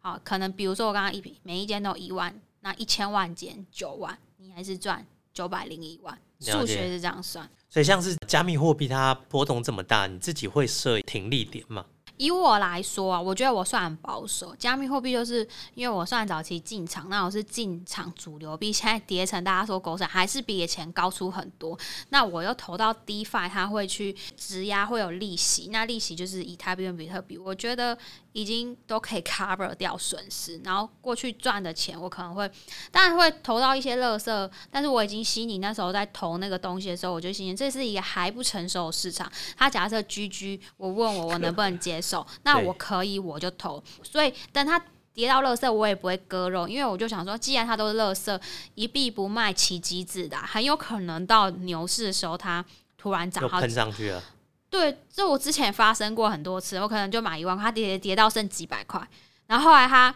[0.00, 6.18] 好，可能比如说我刚刚一每一间都一万，那一千万间九万，你还是赚九百零一万。
[6.40, 7.48] 数学是这样算。
[7.68, 11.84] 所以像是加密货币它波动这么大，你自己会设停利点吗？
[12.16, 14.54] 以我来说啊，我觉得我算很保守。
[14.56, 21.78] 加密货币就是因为我算早期进场，那我是进场主流币，现在跌成大家说狗屎，还是比以前高出很多。
[22.08, 27.96] 那我又投到 DeFi，它会去质押，会有利息，那利息就是以太币跟比特币，我觉得
[28.40, 30.60] 已经都可以 cover 掉损失。
[30.64, 32.48] 然后过去赚的钱，我可能会
[32.92, 39.30] 当然会投到一些垃圾，但是我已经心里那时候在投那个东西的时候，我就心里这是一个还不成熟的市场。
[39.56, 42.24] 他假设 GG，我问我我能不能接受？
[42.44, 43.82] 那我可以，我就投。
[44.02, 44.80] 所以等它
[45.12, 48.40] 跌到垃圾，我也不会割肉，因为我就想说，既然它都是垃圾，
[48.76, 52.64] 一币不卖，奇迹自的，很有可能到牛市的时候，它
[52.96, 54.22] 突然涨，喷上去了。
[54.70, 59.00] 对，这我之前发生过很多次，我可能就买一万块，它跌跌到剩几百块，
[59.46, 60.14] 然后后来它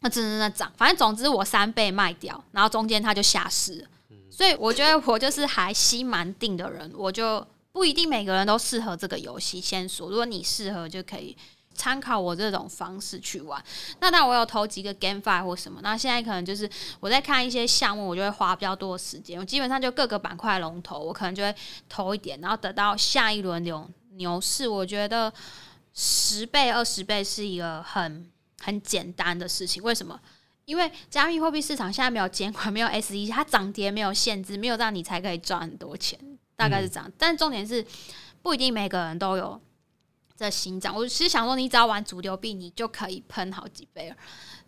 [0.00, 3.88] 那真真的涨，反正总之我三倍卖掉，然后中间它就下市了。
[4.30, 7.46] 所以我觉得我就是还心蛮定的人，我就。
[7.74, 11.34] 不一定每个人都适合这个游戏，先说，如果你适合，就可以
[11.74, 13.62] 参考我这种方式去玩。
[14.00, 15.80] 那当然，我有投几个 GameFi 或什么。
[15.82, 16.68] 那现在可能就是
[17.00, 19.38] 我在看一些项目，我就会花比较多的时间。
[19.38, 21.54] 我基本上就各个板块龙头，我可能就会
[21.88, 25.32] 投一点，然后等到下一轮牛牛市，我觉得
[25.94, 28.30] 十倍、二十倍是一个很
[28.60, 29.82] 很简单的事情。
[29.82, 30.20] 为什么？
[30.64, 36.18] 因为加密货币市场现在没有监管，没有 SE，它涨跌没有限制，没有让你才可以赚很多钱。
[36.54, 37.84] 大概是这样，但重点是
[38.42, 39.60] 不一定每个人都有
[40.42, 40.94] 这心脏。
[40.94, 44.16] 我其实想说，你只要玩主流币，你就可以喷好几倍了，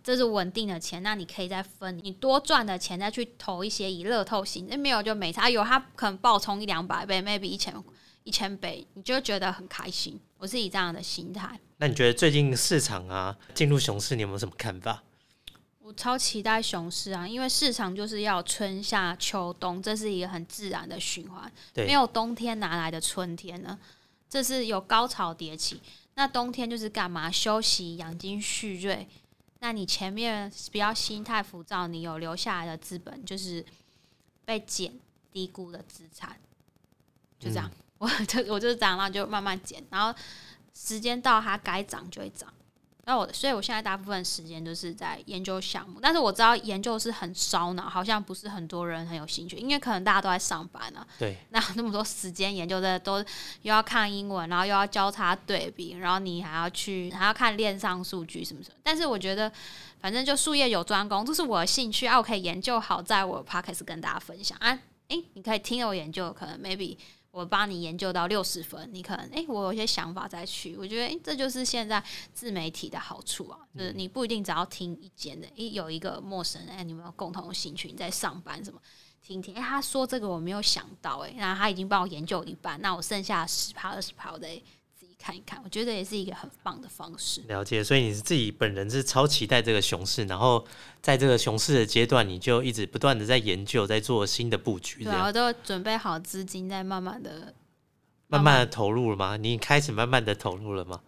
[0.02, 1.02] 这是稳定的钱。
[1.02, 4.68] 那你可以再分你多赚的钱，再去投一些以乐透型。
[4.70, 7.74] 那没有就没差，有它可能爆冲一两百倍，maybe 一千
[8.22, 10.20] 一千倍，你就觉得很开心。
[10.38, 11.58] 我是以这样的心态。
[11.78, 15.02] 那你觉得最近市场啊进入熊市，你有没有什么看法？
[15.80, 21.52] 我超期待熊市啊，因为市场就是要春夏秋冬，这是一个很自然的循环。
[21.74, 23.78] 没有冬天哪来的春天呢？
[24.34, 25.80] 这是有高潮迭起。
[26.16, 27.30] 那冬天就是干嘛？
[27.30, 29.06] 休息、养精蓄锐。
[29.60, 33.64] 那你前面比较心态浮躁，你有留下来的资本，就是
[34.44, 34.92] 被减
[35.30, 36.36] 低估的资产。
[37.38, 40.12] 就这样， 我就我就是这样，然后就慢慢减，然后
[40.74, 42.52] 时间到它该涨就会涨。
[43.06, 51.06] 那我，所以我现在大部分时间都是在研究项目，但是我知道研究是很烧脑，好像不是很多人很有兴趣，因为可能大家都在上班啊。
[51.18, 51.36] 对。
[51.50, 53.24] 那那么多时间研究的，都又
[53.62, 58.76] 要看英文，然后又要交叉对比，然后你还要去还要看链上数据什么什么。
[58.82, 59.52] 但是我觉得，
[60.00, 64.78] 反正就术业有专攻，这是我的兴趣啊，我可以研究好，在我 p o c k e t 跟大家分享啊。
[65.08, 66.96] 诶，你可以听我研究，可能 maybe。
[67.34, 70.76] 我帮你研究到六十分，你可能哎，我有一些想法再去。
[70.76, 78.80] 我觉得哎，这就是现在自媒体的好处啊，就是你不一定只要听一间的，诶，有一个陌生人，哎，你们有共同的兴趣，你在上班什么，
[79.20, 84.48] 听听，哎，他说这个我没有想到，哎，那他已经帮我研究一半，那我剩下十趴二十趴的。
[85.24, 87.40] 看一看，我觉得也是一个很棒的方式。
[87.48, 90.62] 了解，所以你是自己本人是超期待这个熊市，然后
[91.00, 95.02] 在这个熊市的阶段，你就一直不断的在研究，在做新的布局。
[95.02, 97.54] 对，我都准备好资金，在慢慢的、
[98.26, 99.38] 慢慢的投入了吗？
[99.38, 101.00] 你开始慢慢的投入了吗？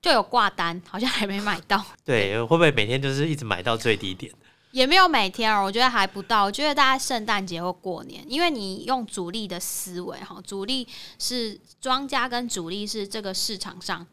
[0.00, 1.84] 就有挂单，好像还没买到。
[2.02, 4.32] 对，会不会每天就是一直买到最低点？
[4.74, 6.42] 也没有每天哦，我觉得还不到。
[6.42, 10.84] 我觉得大概圣诞节或过年，因为你用主力的思维哈，主力
[11.16, 14.04] 是庄家跟主力是这个市场上，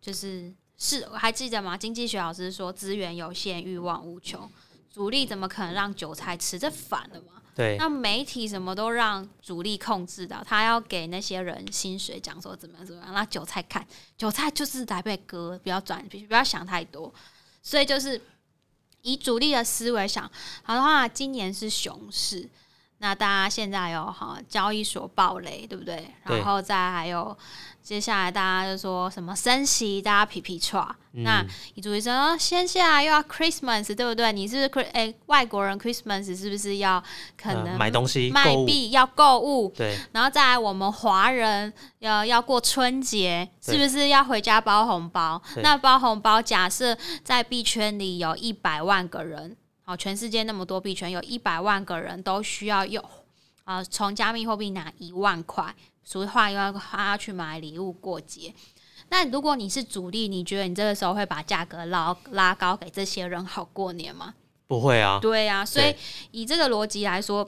[0.00, 1.76] 就是是还记得吗？
[1.76, 4.48] 经济学老师说资源有限，欲望无穷，
[4.88, 6.56] 主力怎么可能让韭菜吃？
[6.56, 7.42] 这反了嘛？
[7.56, 7.76] 对。
[7.76, 13.84] 那媒体什么都让主力控制的，他要给那些人薪水，讲说怎么样怎么样，那韭菜看
[14.16, 17.12] 韭菜就是在被割，不要转，不要想太多，
[17.64, 18.22] 所以就是。
[19.08, 20.30] 以主力的思维想，
[20.62, 22.48] 好的话，今年是熊市，
[22.98, 26.12] 那大家现在有哈交易所暴雷，对不对？
[26.24, 27.36] 然后再还有。
[27.88, 30.94] 接下来大家就说什么升息，大家皮皮叉。
[31.12, 31.42] 那
[31.74, 34.30] 你注意说，先下来又要 Christmas，对不对？
[34.30, 37.02] 你是不是哎外国人 Christmas 是不是要
[37.34, 39.72] 可能买东西卖币要购物？
[39.74, 39.96] 对。
[40.12, 45.40] 然后再来我们华人要要过春节，是不是要回家包红包？
[45.62, 53.02] 那包红包，假设在币圈里有一百万个人，好，全世界那么多币圈，有一百万个人都需要用
[53.68, 55.74] 啊，从加密货币拿一万块。
[56.02, 58.54] 俗话要花去买礼物过节，
[59.10, 64.32] 那如果你是主力，你觉得你这个时候会把价格拉拉高给这些人好过年吗？
[64.66, 65.18] 不会啊。
[65.20, 65.94] 对啊，所以
[66.30, 67.46] 以这个逻辑来说，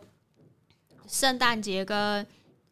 [1.08, 2.26] 圣诞节跟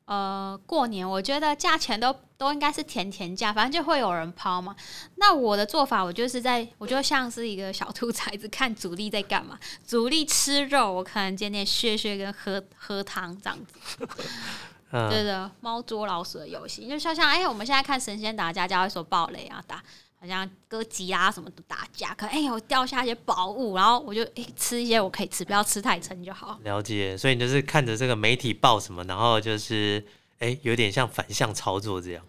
[0.08, 4.74] 呃过年，我觉得价钱都都应该是甜甜价，反正就会有人抛嘛。
[5.16, 9.58] 那我的做法，我就是在我就像是一个小兔崽子，看主力在干嘛。
[9.86, 14.08] 主力吃肉，我可能捡点血血跟喝喝汤这样子。
[14.90, 19.82] 嗯，对的，猫捉老鼠的游戏，就像像哎、我们现在看神仙打架，就会说暴雷啊，打
[20.20, 26.58] 好像歌吉啊什么的打架，可哎、我掉下一些宝物，然后我就哎、吃一些我可以吃，不要吃太撑就好。
[26.64, 27.16] 了解。
[27.16, 30.04] 所以你就是看着这个媒体报什么，然后就是
[30.40, 32.24] 哎、有点像反向操作这样。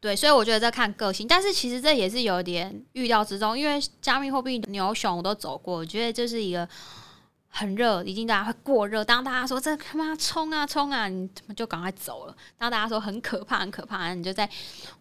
[0.00, 6.68] 对，所以我觉得这看个性，但是其实这也是有点预料之中，因为加密货币牛熊我都走过，我觉得这是一个
[7.54, 9.04] 很热，已经大家会过热。
[9.04, 12.34] 当大家说这他妈冲啊冲啊，你怎么就赶快走了？
[12.56, 14.48] 当大家说很可怕很可怕，你就再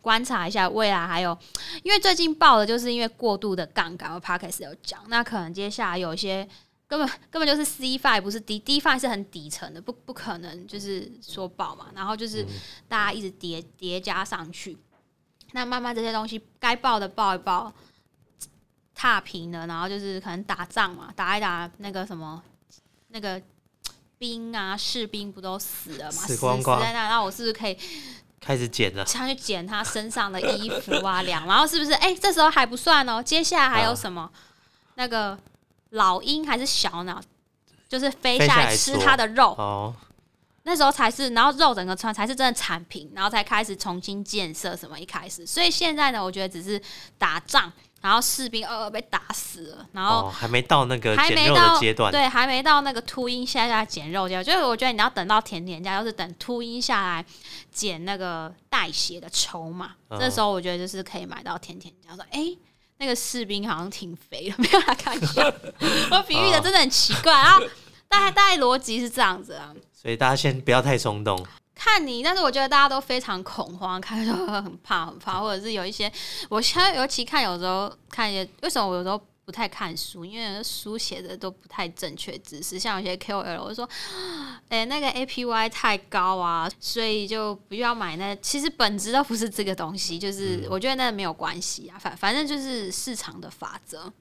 [0.02, 1.38] 观察一下未来还有，
[1.82, 6.48] 因为最近爆的就是因为过度的杠杆，我 p o d c a s 有讲，那可能接下来有一些。
[6.88, 12.46] 根本根本就是 C five 不是 D D five 是很底层的，不不可能就是说爆嘛，然后就是
[12.90, 14.78] 大家一直叠叠加上去，
[15.54, 17.74] 那慢慢这些东西该爆的爆一报，
[19.02, 22.40] 踏平了，然后就是可能打仗嘛，打一打那个什么
[23.08, 23.42] 那个
[24.20, 26.78] 兵啊士兵不都死了嘛，死光光。
[26.78, 27.76] 死在那，然后我是不是可以
[28.40, 31.94] 开始捡了，上去捡他身上的衣服啊粮，然后是不是？
[31.94, 34.30] 哎、这时候还不算哦，接下来还有什么？
[34.94, 35.36] 那个
[35.90, 37.20] 老鹰还是小鸟，
[37.90, 39.96] 就是飞飞下来吃下来啄它的肉，哦，
[40.62, 46.80] 那时候才是，然后肉整个穿才是真的产品，然后才开始重新建设什么一开始，所以现在呢，我觉得只是
[47.18, 57.26] 打仗，然后士兵二二被打死了，然后哦，还没到那个还剪肉没到的阶段，对，还没到那个秃鹰下来捡肉阶段，就是我觉得你要等到甜甜家，就是等秃鹰下来
[57.72, 62.40] 捡那个带血的筹码，嗯这时候我觉得就是可以买到甜甜家，说哎。
[62.40, 62.58] 诶
[62.98, 65.44] 那个士兵好像挺肥的，没有来看一下。
[66.16, 67.58] 我比喻的真的很奇怪，啊
[68.08, 69.74] 大概大概逻辑是这样子啊。
[69.92, 71.44] 所以大家先不要太冲动。
[71.84, 76.12] 看你，但是我觉得大家都非常恐慌，看就很怕很怕，或者是有一些，
[76.48, 80.24] 我现在尤其看有时候看一些，为什么我有时候不太看书？
[80.24, 83.90] 因为书写的都不太正确知识，像有些 KOL 我就说，
[84.70, 88.36] 哎、那个 APY 太高啊，所以就不要买那。
[88.36, 94.14] 其实本质都不是这个东西，就是我觉得那没有关系啊，反反正就是市场的法则。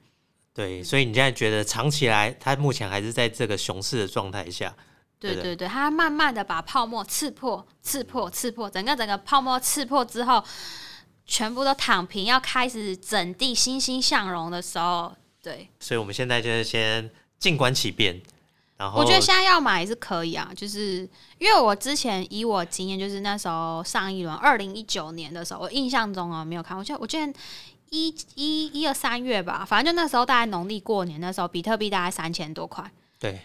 [0.51, 4.75] 对，所以你现在觉得藏起来，它目前还是在这个熊市的状态下，
[5.21, 5.41] 对的。
[5.41, 10.43] 对对对，它慢慢的把泡沫刺破、刺破、刺破，整个整个泡沫刺破之后，
[11.25, 15.69] 全部都躺平，要开始整地欣欣向荣的时候，对。
[15.79, 18.19] 所以我们现在就是先静观其变，
[18.77, 21.07] 然后我觉得现在要买是可以啊，就是
[21.37, 27.33] 因为我之前以我经验，就是那时候上一轮二零一九年的时候，我印象中啊没有看，我记得我记得
[27.91, 32.89] 一一一二三月吧，反正就那时候大概农历过年那时候，比特币大概三千多块。
[33.19, 33.39] 对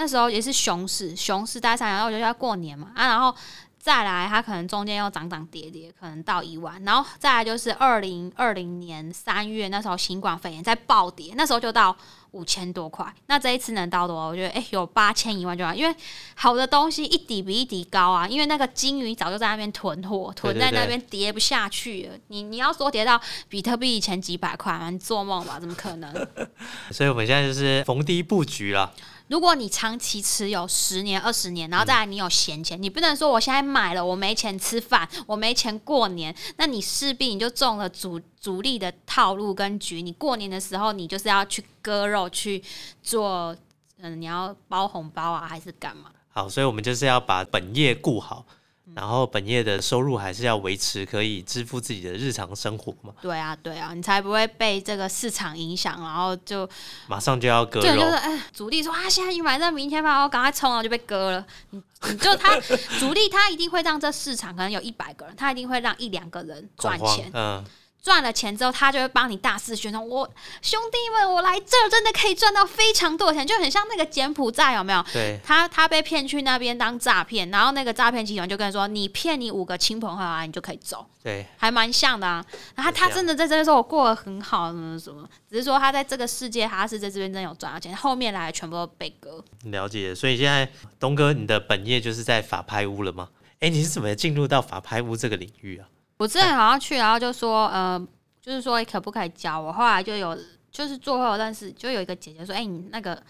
[0.00, 3.34] 那时候也是熊市，熊市大概三然后我就要过年嘛啊，然后
[3.78, 11.94] 再来它可能中间又涨涨跌跌，可能到一万，然后再来就是二零二零年三月那时候新冠肺炎在暴跌，那时候就到
[12.30, 13.06] 五千多块。
[13.26, 14.28] 那这一次能到多少？
[14.28, 15.94] 我觉得诶、有八千一万就好，因为
[16.34, 22.16] 好的东西一底比一底高啊，因为那个金鱼早就在那边囤货，囤在那边跌不下去了。
[22.28, 25.58] 你你要说跌到比特币以前几百块嘛，你做梦吧？
[25.60, 26.12] 怎么可能？
[26.90, 28.92] 所以我们现在就是逢低布局了。
[29.30, 40.02] 如果你长期持有十年、二十年，然后再来你有闲钱，你不能说我现在买了，我没钱吃饭，我没钱过年，那你势必你就中了主主力的套路跟局。
[40.02, 42.60] 你过年的时候，你就是要去割肉去
[43.04, 43.56] 做，
[43.98, 46.10] 嗯，你要包红包啊，还是干嘛？
[46.30, 48.54] 好，所以我们就是要把本业顾好，嗯
[48.94, 53.12] 然后本业的收入还是要维持，可以支付自己的日常生活嘛。
[53.20, 56.68] 对啊，对啊，你才不会被这个市场影响，然后就
[57.06, 61.46] 马上就要割对，就是，哎，主力说啊，现在你买这明天吧，我赶快冲了，就被割了。
[61.70, 62.58] 你你就他
[62.98, 67.30] 主力，他一定会让这市场可能有一百个人，他一定会让一两个人赚钱。
[67.34, 67.64] 嗯，
[68.02, 70.28] 赚了钱之后，他就会帮你大肆宣传，我
[70.62, 75.04] 兄弟们，我来这儿真的可以赚到非常多的钱，就很像那个柬埔寨有没有？
[75.12, 81.06] 对，他他被骗去那边当诈骗，然后那个诈骗集团就跟他说，你骗你五个亲朋好友，你就可以走。
[81.22, 82.42] 对，还蛮像的啊。
[82.74, 89.44] 然后他真的在这边说我过得很好，什么什么，只是说他在这个世界他是在这边真的有赚到钱，后面来的全部都被割。
[89.64, 90.14] 了解。
[90.14, 90.66] 所以现在
[90.98, 93.28] 东哥，你的本业就是在法拍屋了吗？
[93.60, 95.86] 哎，你是怎么进入到法拍屋这个领域啊？
[96.20, 97.98] 我之前好像去，然后就说呃，
[98.42, 100.38] 就是说可不可以教我，后来就有
[100.70, 103.20] 就是最后有认识，就有一个姐姐说，哎、你那个。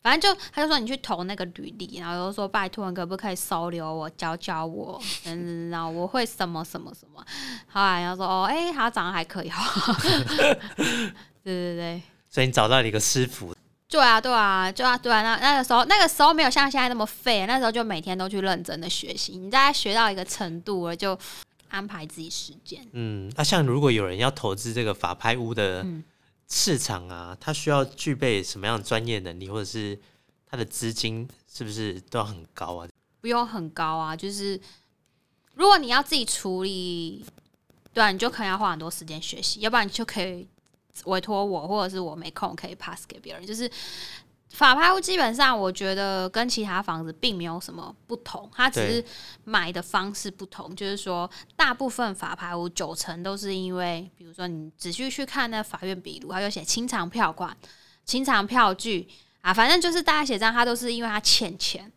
[0.00, 7.22] 反正就，他就说你去投那个履历，然后就说拜托你可不可以收留我，教教我，嗯，然后我会什么什么什么。
[7.66, 9.92] 后来然后说哦，哎、他长得还可以，哈
[10.76, 11.04] 对
[11.42, 13.52] 对对，所以你找到了一个师傅，
[13.88, 15.20] 对啊，对啊，对啊，对啊。
[15.20, 19.36] 那那个时候，那个时候没有像现在那么废，那时候就每天都去认真的学习。
[19.36, 21.18] 你大概学到一个程度了，就
[21.68, 22.86] 安排自己时间。
[22.92, 26.02] 嗯，那、像如果有人要投资这个法拍屋的嗯
[26.48, 29.98] 市场啊，他需要具备什么样的专业能力，或者是
[30.50, 32.88] 他的资金是不是都要很高啊？
[33.20, 34.58] 不用很高啊，就是
[35.54, 37.24] 如果你要自己处理，
[37.92, 40.46] 对啊，你就可能要花很多时间学习，要不然你就可以
[41.04, 43.44] 委托我，或者是我没空可以 pass 给别人。
[43.46, 43.70] 就是
[44.50, 49.04] 法拍屋基本上，我觉得跟其他房子并没有什么不同，它只是
[49.44, 50.74] 买的方式不同。
[50.74, 57.56] 就是说，大部分法拍屋九成都是因为，比如说你仔细去看那法院笔录，它有写清偿票款、
[58.04, 59.06] 清偿票据
[59.42, 61.92] 啊，反正就是大家写这样，它都是因为他欠钱。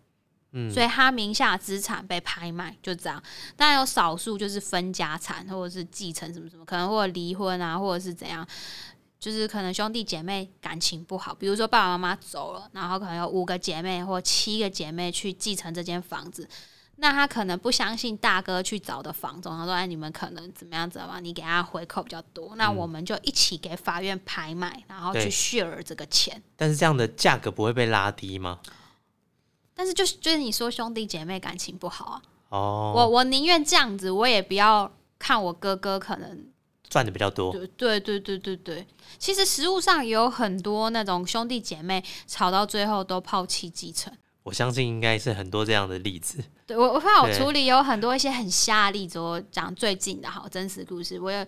[0.54, 3.24] 嗯所以他名下资产被拍卖，就这样。
[3.56, 8.46] 当然有少数就是分家产或者是继承什么什么，可能或者离婚啊，或者是怎样，
[9.22, 16.50] 就是可能兄弟姐妹感情不好，比如说爸爸妈妈走了，然后可能有五个姐妹或七个姐妹去继承这间房子，
[16.96, 21.20] 那他可能不相信大哥去找的房东，他说：“哎，你们可能怎么样子嘛？
[21.20, 28.60] 你给他回扣比较多，那我们就一起给法院拍卖，然后去 share 这个钱。”但是这样的价格不会被拉低吗？
[29.76, 36.51] 但是就是就是你说兄弟姐妹感情不好啊，哦，我我宁愿这样子，我也不要看我哥哥可能
[36.92, 37.54] 赚的比较多。
[37.54, 38.88] 对对对对对对，
[39.18, 44.14] 其实实物上也有很多那种兄弟姐妹吵到最后都抛弃继承。
[44.44, 46.44] 我相信应该是很多这样的例子。
[46.68, 51.18] 对我我发现我处理有很多一些很瞎的例子，我讲最近的好真实故事。
[51.18, 51.48] 我也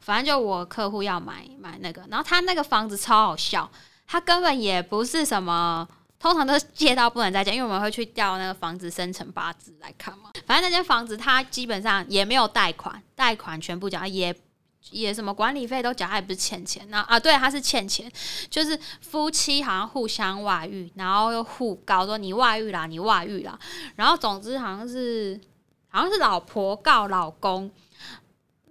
[0.00, 3.70] 反正就我客户要买买那个，然后他那个房子超好笑，
[4.06, 5.86] 他根本也不是什么。
[6.20, 10.32] 通常都是借到不能再借，因为我们会去调那个房子生辰八字来看嘛。
[10.46, 14.34] 反正那间房子它基本上也没有贷款，贷款全部缴，也
[14.90, 16.88] 也什么管理费都缴，他也不是欠钱。
[16.90, 18.10] 那啊，对，他是欠钱，
[18.48, 23.58] 就是夫妻好像互相外遇，然后又互告说你外遇啦，你外遇啦。
[23.96, 25.40] 然后总之好像是
[25.88, 27.70] 好像是老婆告老公。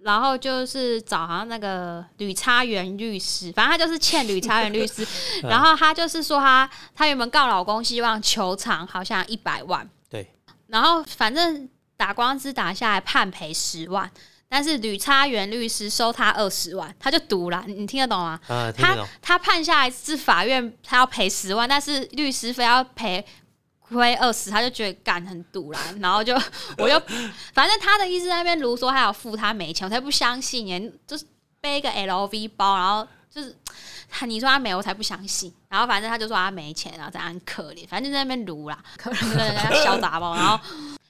[0.00, 5.04] 然后就是找好像那个吕差元律师，反正他就是欠吕差元律师。
[5.42, 9.86] 然后他就是说他他原本告老公，希望求偿好像一百万。
[10.08, 10.30] 对。
[10.68, 14.08] 然后反正打官司打下来判赔十万，
[14.48, 17.64] 但是吕差元律师收他二十万，他就赌了。
[17.66, 18.40] 你听得懂吗？
[18.76, 23.24] 他他判下来是法院他要赔十万，但是律师非要赔。
[23.90, 26.34] 亏二十，他就觉得干很堵啦，然后就
[26.76, 27.02] 我就
[27.54, 31.24] 反正他的意思在那边如说他要付他没钱，我才不相信耶，就是
[31.58, 33.56] 背一个 LV 包，然后就是
[34.26, 35.50] 你说他没，我才不相信。
[35.70, 40.60] 然后反正他就说他没钱，然后这样很可怜，反正就在那边撸啦，可能人家小杂包，然后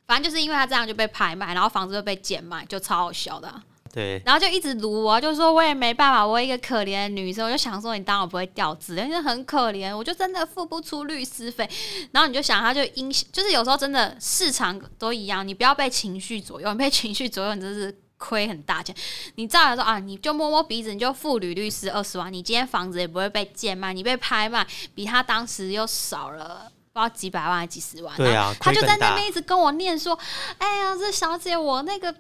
[0.09, 3.62] 反正就是因为他这样就被拍卖，然后房子就被贱卖，就超好笑的。
[3.92, 11.68] 对，然后就一直撸我，就说我也没办法，我一个可怜的女生，我就想说你当我不会掉字，因为很可怜，我就真的付不出律师费。
[12.12, 18.94] 然后你就想，他就因就是有时候真的市场都一样，你不要被情绪左右，你被情绪左右，你真是亏很大钱。
[19.36, 28.16] 你照来说啊，你就摸摸鼻子，你就付吕律师二十万，你今天房子也不会被贱卖，你被拍卖比他当时又少了不知道几百万还几十万。
[28.16, 30.18] 对啊，他就在那边一直跟我念说，
[30.59, 32.14] 哎呀，这小姐我那个。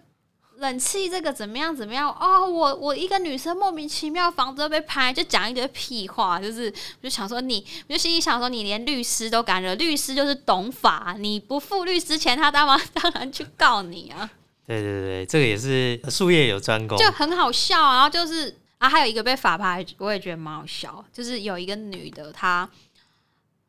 [0.60, 1.72] 冷气这个怎么样？
[1.72, 2.10] 怎么样？
[2.18, 6.64] 哦，我我一个女生莫名其妙房子被拍，就讲一堆屁话，就是
[7.00, 14.28] 我就想说你，我就心里想说你连律师都敢惹，律师就是懂法，你不付律师钱，他当然当然去告你啊。
[14.66, 17.80] 对对对，这个也是术业有专攻，就很好笑。
[17.92, 22.68] 然后就是啊，还有一个被法拍，我也觉得蛮好笑，就是有一个女的，她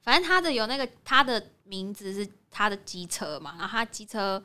[0.01, 4.43] 反正她的有那个她的名字是她的机车嘛，然后她机车。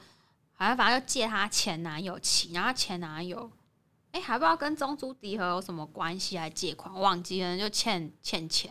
[0.57, 3.51] 好像反正就借她前男友骑，然后前男友
[4.13, 8.71] 哎还不知道跟中珠迪和有什么关系，还借款忘记了，就欠欠钱，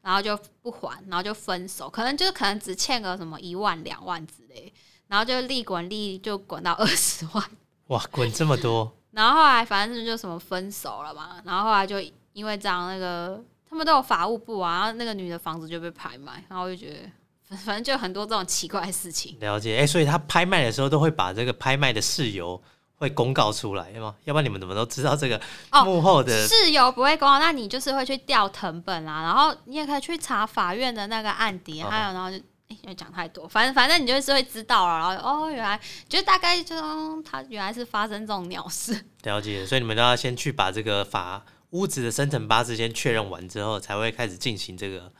[0.00, 4.72] 然后就不还，然后就分手，可能就是可能只欠个什么一万两万之类，
[5.08, 7.50] 然后就利滚利就滚到二十万，
[7.88, 8.90] 哇，滚这么多！
[9.10, 12.00] 然后后来反正就什么分手了嘛，然后后来就
[12.32, 17.10] 因为这样，那个他们都有法务部啊，然后那个女的房子就被拍卖，然后我就觉得。
[17.66, 19.36] 反正就很多这种奇怪的事情。
[19.40, 22.62] 了解，哎，所以他拍卖的时候都会把这个拍卖的事由
[22.94, 24.14] 会公告出来吗？
[24.22, 25.40] 要不然你们怎么都知道这个
[25.84, 27.40] 幕后的事由不会公告？
[27.40, 32.36] 那你就是会去调藤本啦，然后你也可以去查法院的那个案底，还有然后就
[32.68, 34.98] 哎，因为讲太多，反正反正你就是会知道了。
[34.98, 38.92] 然后哦，原来就大概就他原来是发生这种鸟事。
[39.24, 45.12] 了解，所以你们都要先去把这个法屋子的生辰八字先确认完之后，才会开始进行这个。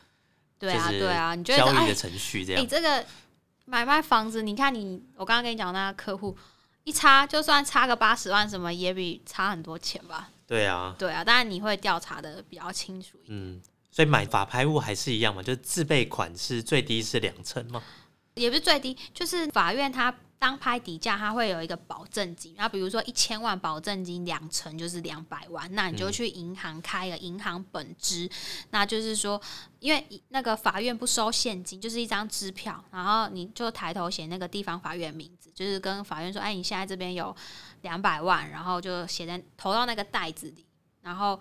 [0.58, 2.62] 对啊，对啊，你觉得交易的程序这样？
[2.62, 3.02] 你这个
[3.64, 6.36] 买卖房子，你看你，我刚刚跟你讲那个客户
[6.84, 10.28] 一差，就算差个八十万，什么也比差很多钱吧？
[10.46, 13.16] 对啊，对啊，当然你会调查的比较清楚。
[13.28, 13.58] 嗯，
[13.90, 17.82] 所以买法拍物还是一样嘛，就是自备款是最低是两成嘛？
[18.40, 28.26] 也不是最低，就是法院他当拍底价，它会有一个保证金，那比如说一千万保证金两成就是两百万，那你就去银行开个银行本支，
[28.70, 29.38] 那就是说，
[29.80, 37.36] 因为那个法院不收现金，就是一张支票，然后你就抬头写那个地方法院名字，就是跟法院说，哎，你现在这边有
[37.82, 40.64] 两百万，然后就写在投到那个袋子里，
[41.02, 41.38] 然后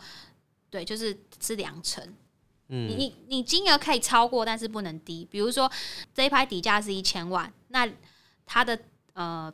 [0.70, 2.14] 对，就是是两成。
[2.70, 5.28] 你你你金额可以超过，但是不能低。
[5.30, 5.70] 比如说
[6.14, 7.90] 这一拍底价是一千万，那
[8.46, 8.80] 它的
[9.14, 9.52] 呃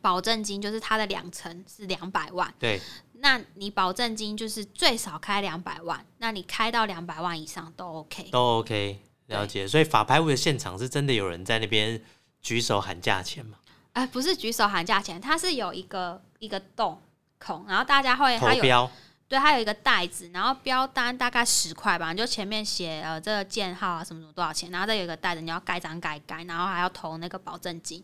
[0.00, 2.54] 保证金就是它的两成是两百万。
[2.58, 2.80] 对，
[3.14, 9.00] 那你保证金就是最少开两百万，那你开到两百万以上都 OK，都 OK。
[9.26, 9.66] 了解。
[9.66, 12.00] 所以法拍屋的现场是真的有人在那边
[12.40, 13.58] 举手喊价钱吗？
[13.94, 17.02] 哎，不是举手喊价钱，它是有一个一个洞
[17.38, 18.88] 孔，然后大家会投标。
[19.28, 28.02] 对，它有一个袋子，然后标单大概十块吧，就前面写呃这个件号啊什么什么多少钱，然后再有一个袋子，你要盖章盖盖，然后还要投那个保证金。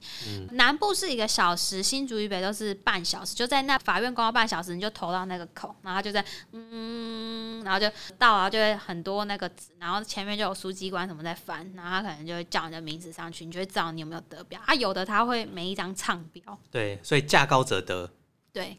[0.51, 6.23] 南部是一个小时，新竹以北都是半小时，就在那法院公告半小时，你就投到那个口，然后就在
[6.53, 14.75] 嗯，然后就到了，就会很多那个纸，然后前面就有书记官什么在翻，然后他可能就会叫你的名字上去，你就会知道你有没有得标啊。
[14.75, 18.11] 有的他会每一张唱标，对，所以价高者得。
[18.53, 18.77] 对。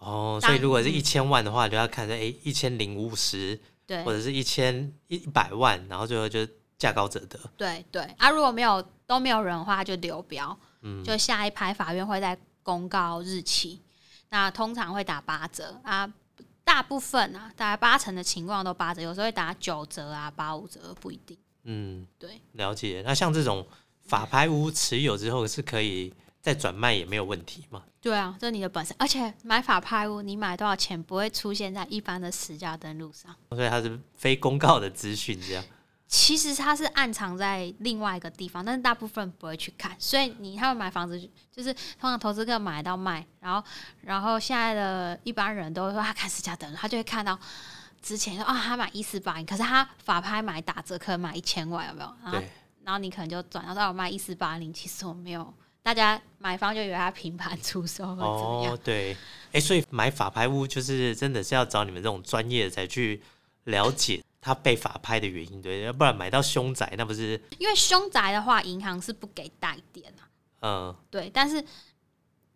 [0.00, 6.40] 哦，所以如果是一千万的话，就要看说，哎，一千零五十，对，或者是一千一百万，然后最后就
[6.78, 7.38] 价高者得。
[7.54, 13.78] 对对，啊，如果没有都没有人的话，就流标，嗯，就下一排法院会在公告日期，
[14.30, 16.10] 那通常会打八折啊，
[16.64, 21.36] 大部分啊，大概八成的情况都八折，有时候会打九折啊，八五折不一定。
[21.64, 23.02] 嗯，对，了解。
[23.04, 23.66] 那像这种
[24.06, 26.10] 法拍屋持有之后是可以。
[26.40, 27.82] 再转卖也没有问题嘛？
[28.00, 28.94] 对啊，这是你的本事。
[28.98, 35.62] 而且买法拍屋，你买多少钱不会出现在一般的实价登录上，所以它是非公告的资讯，这样。
[36.06, 39.94] 其实它是暗藏在另外一个地方，但是大部分不会去看。
[39.98, 41.20] 所以你他们买房子，
[41.54, 43.62] 就是通常投资客买到卖，然后
[44.00, 47.38] 然后现在的一般人都会说他看实价登录，他就会看到
[48.02, 52.12] 之前说啊他买一四八零，可是他法拍买打折，可能买一千万，有没有？
[52.24, 52.38] 然后
[52.82, 55.54] 然后你可能就转到我卖一四八零，其实我没有。
[55.82, 58.78] 大家买方就以为他平盘出售或怎么样？
[58.84, 59.16] 对，
[59.52, 63.22] 哎，所以买法拍屋就是真的是要找你们这种专业的才去
[63.64, 67.40] 了解他被法拍的原因，对，要不然买到凶宅那不是？
[67.58, 70.22] 因为凶宅的话，银行是不给代垫啊。
[70.60, 71.64] 嗯，对，但是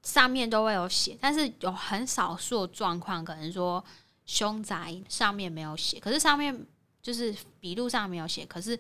[0.03, 3.83] 上面都会有写，但是有很少数状况，可能说
[4.27, 6.67] 凶宅上面没有写，可是上面
[7.03, 8.79] 就是笔录上没有写，可是。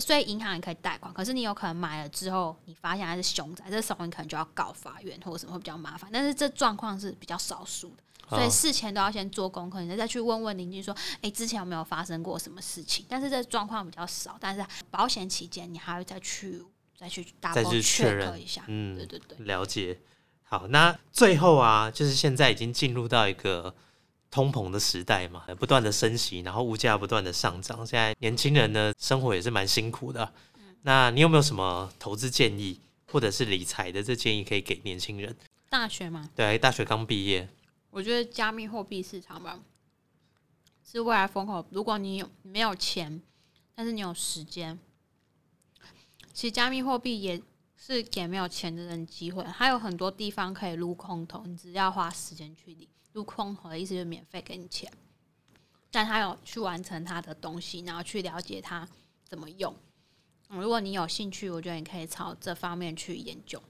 [0.00, 6.10] 所以银行也可以贷款，可是你有可能买了之后，你发现它是凶宅，这时候你可能就要告法院或者什么会比较麻烦。
[6.12, 16.64] 但是这状况是比较少数的，所以事前都要先做功课，你再去问问邻居说：“哎，之前有没有发生过什么事情？”但是这状况比较少，但是保险期间你还要再去
[16.96, 18.62] 再去大去确认一下。
[18.68, 20.00] 嗯，对对对，了解。
[20.44, 23.74] 好，那最后啊，就是现在已经进入到一个。
[24.32, 30.32] 通膨的时代嘛，不断的升息，然后物价不断的上涨，现在年轻人的生活也是蛮辛苦的。
[30.80, 35.36] 那你有没有什么投资建议，或者是理财的这建议可以给年轻人？
[35.68, 36.30] 大学吗？
[36.34, 37.46] 对，大学刚毕业。
[37.90, 39.60] 我觉得加密货币市场吧，
[40.82, 41.64] 是未来风口。
[41.70, 43.20] 如果你有没有钱，
[43.74, 44.78] 但是你有时间，
[46.32, 47.42] 其实加密货币也
[47.76, 49.44] 是给没有钱的人机会。
[49.44, 52.88] 还有很多地方可以撸空头，你只要花时间去理。
[53.12, 54.90] 入空投的意思就是免费给你钱，
[55.90, 58.88] 但他有去完成他的东西，然后去了解他
[59.24, 59.74] 怎么用。
[60.48, 63.62] 如果你有兴趣，我觉得你可以朝这方面去研究。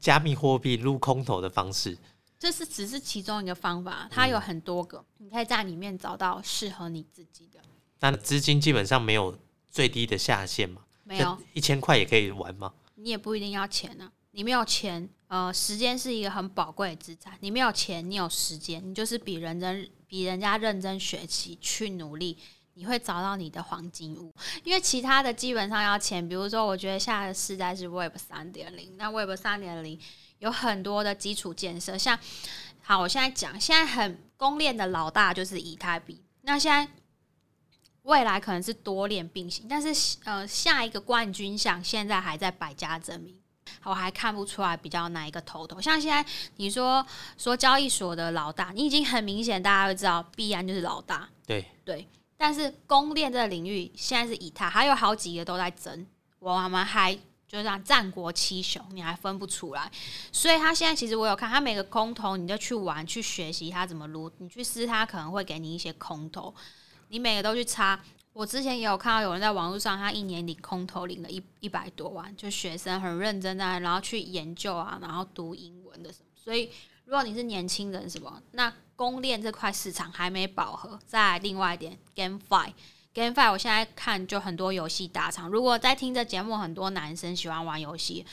[0.00, 1.98] 加密货币入空投的方式，
[2.38, 7.60] 这是只是其中一个方法，它有很多个，你可以在里面找到适合你自己的。
[8.00, 10.84] 那资金基本上没有最低的下限嘛？
[11.04, 12.72] 没有，一千块也可以玩吗？
[12.94, 15.08] 你也不一定要钱啊，你没有钱。
[15.34, 17.36] 呃，时间是一个很宝贵的资产。
[17.40, 22.38] 你没有钱，你有时间，你就是比人真比人家认真学习，去努力，
[22.74, 24.32] 你会找到你的黄金屋。
[24.62, 26.28] 因为其他的基本上要钱。
[26.28, 29.98] 比如说，我觉得下个时代是 Web 三点零，那 Web 三点零
[30.38, 31.98] 有很多的基础建设。
[31.98, 32.16] 像，
[32.80, 36.22] 好，我现在讲，现在很公链的老大就是以太币。
[36.42, 36.88] 那现在
[38.02, 43.36] 未来可能是多链并行，但是呃，下一个冠军像现在还在百家争鸣。
[43.82, 46.24] 我还看不出来比较哪一个头头，像现在
[46.56, 47.04] 你说
[47.36, 52.08] 说交易所的老大，你已经很明显大家会知道必然就是老大，对对。
[52.36, 56.06] 但是公链这个领域现在是以太，还有好几个都在争，
[56.38, 57.14] 我们还
[57.46, 59.90] 就像战国七雄，你还分不出来。
[60.32, 66.54] 所以他现在其实我有看，他每个空头你就去玩去学习他怎么撸，你去试他可能会给你一些空头，
[67.08, 67.98] 你每个都去插。
[68.34, 76.26] 我之前也有看到有人在网络上，他一年领空投领了一一百多万，就学生很认真在，然后去研究啊，然后读英文的什么。
[76.34, 76.68] 所以
[77.04, 80.98] 如果你是年轻人，什么那公链这块市场还没饱和。
[81.06, 85.48] 再另外一点，GameFi，GameFi，我现在看就很多游戏大厂。
[85.48, 88.26] 如果在听这节目，很多男生喜欢玩游戏，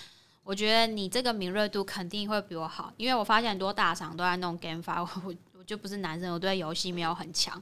[0.44, 5.08] 我觉得你这个敏锐度肯定会比我好，因为我发现很多大厂都在弄 GameFi。
[5.24, 5.34] 我
[5.66, 7.62] 就不是男生，我对游戏没有很强，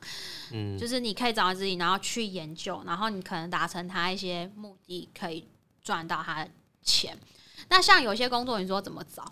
[0.52, 5.47] 嗯，就是你可以找到自己，然后去研究，然后你可能达成他一些目的，可以
[5.82, 7.18] 赚到他的钱。
[7.70, 9.32] 那像有些工作，你说怎么找？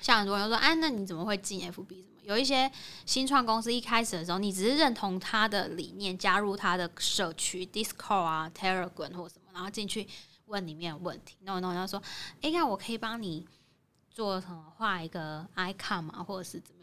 [0.00, 1.72] 像很多人说，哎，那你怎么会进 FB？
[1.72, 2.20] 什么？
[2.22, 2.70] 有一些
[3.04, 10.06] 新创公司一开始的时候，你只是认同他的理念，加入他的社区 Discord 啊、Telegram 或什么，然后进去
[10.46, 11.36] 问里面问题。
[11.40, 12.00] 那我那我说，
[12.40, 13.46] 哎，那我可以帮你
[14.10, 14.72] 做什么？
[14.76, 16.79] 画一个 icon 嘛，或者是怎么？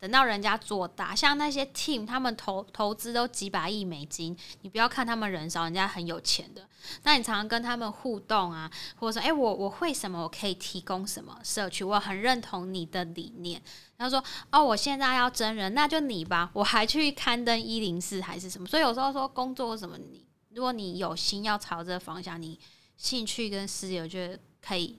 [0.00, 6.66] 等到人家做大，像那些 team，他们投投资都几百亿美金，你不要看他们人少，人家很有钱的。
[7.02, 13.60] 那你常常跟他们互动啊，或者说，哎，我我会什么，我可以提供什么社区，我很认同你的理念。
[13.98, 18.66] 他说，哦，我现在要真人，那就你吧，我还去刊登一零四还是什么。
[18.66, 20.24] 所以有时候说工作什么，你
[20.54, 22.58] 如果你有心要朝这个方向，你
[22.96, 24.98] 兴趣跟事业，我觉得可以，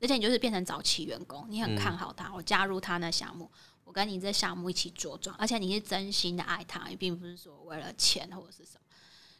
[0.00, 3.50] 而且你就是变成早期员工，你很看好他，我加入他那项目。
[3.84, 8.80] 我跟你这项目一起茁壮，而且你是真心的爱他，也并不是说为了钱或者是什么。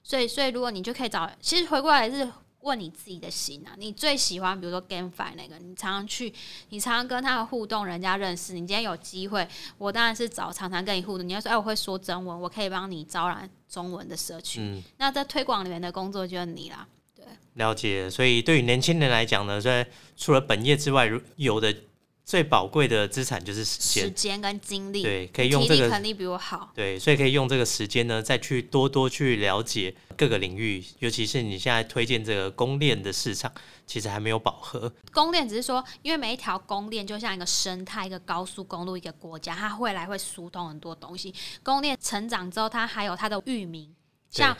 [0.02, 2.28] 所以，所以如果你就可以找，其实回过来是
[2.62, 6.34] 问你自己的心啊，你最喜欢，比如说 GameFi 那个，你常常去，
[6.70, 8.58] 你常常跟他互动，人家认识你。
[8.61, 9.48] 今天有机会，
[9.78, 11.28] 我当然是找常常跟你互动。
[11.28, 14.82] 你要说，哎，我会说中文，我可以帮你招揽中文的社区。
[14.96, 16.88] 那在推广里面的工作就是你啦。
[17.30, 18.10] 对，了解。
[18.10, 21.74] 所以对于年轻人来讲呢，在除了本业之外，有的。
[22.22, 25.02] 最宝贵的资产就是时间，时间跟精力。
[25.02, 26.70] 对，可以用这个肯定比我好。
[26.76, 33.50] 对，所以可以用这个时间呢，再去多多去了解各个领域，尤其是你现在推荐这个公链的市场，
[33.84, 34.92] 其实还没有饱和。
[35.12, 41.34] 公链只是说，因为每一条公链就像一个生态，一个高速公路，一个国家，它未来会疏通很多东西。
[41.64, 43.92] 公链成长之后，它还有它的域名，
[44.30, 44.56] 像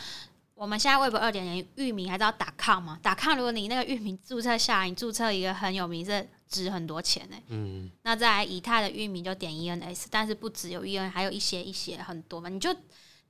[0.61, 2.99] 我们现在 Web 二点零域名还是要打 com 吗？
[3.03, 6.29] 打 com，如果你那个域名注册下来，你注册一个很有名是。
[6.51, 7.37] 值很多钱呢。
[7.47, 12.49] 嗯，那在以太的域名就点 ENS，但是不只有 EN，还有一些一些很多嘛。
[12.49, 12.75] 你就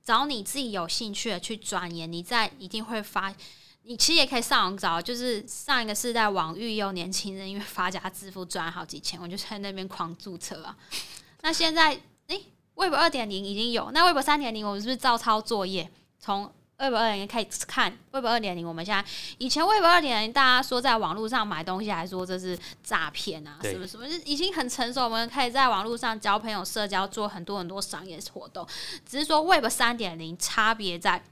[0.03, 3.31] 找你自己有兴趣的去钻研，你在一定会发。
[3.83, 10.75] 你其实也可以上网找，就是上一个世代网域有年轻人因为发家致富赚好几千，我就在那边狂注册啊。
[11.43, 11.91] 那现在
[12.25, 16.51] 诶 w e b 二点零已经有，那 Web 三点零我们是不是照抄作业从
[16.81, 19.05] ？Web 二点零可以看 Web 二点零，我们现在
[19.37, 25.03] 以前 Web 二点零，大家说在网络上买东西，还说这是诈骗啊，什么什么，就已经很成熟。
[25.03, 28.67] 我们可以在网络上交朋友、社交，做很多很多商业活动。
[29.05, 31.23] 只是说 Web 三点零差别在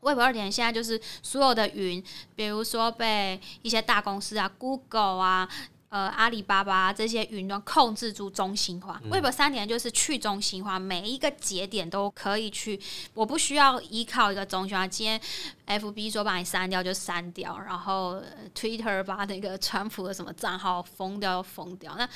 [0.00, 2.02] Web 二点零，现在就是所有的云，
[2.34, 5.48] 比如说被一些大公司啊，Google 啊。
[5.92, 12.80] 呃，阿里巴巴这些云端控制住中心化，Web 三点就是去中心化，每一个节点都可以去，
[13.12, 14.86] 我不需要依靠一个中心化。
[14.86, 15.20] 今天
[15.66, 18.22] FB 说把你删掉就删掉，然后
[18.54, 22.08] Twitter 把那个川普的什么账号封掉就封掉，那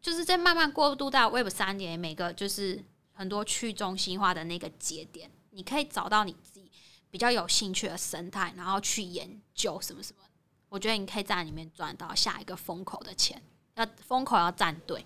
[0.00, 2.80] 就是在慢慢过渡到 Web 三点，每个就是
[3.12, 6.70] 很多去中心化的那个节点，你可以找到你自己
[7.10, 10.22] 比较有兴趣的生态，然后去研究什么什么。
[10.68, 13.40] 我觉得你可以在里面赚到下一个风口的钱，
[13.76, 15.00] 要风口要站对，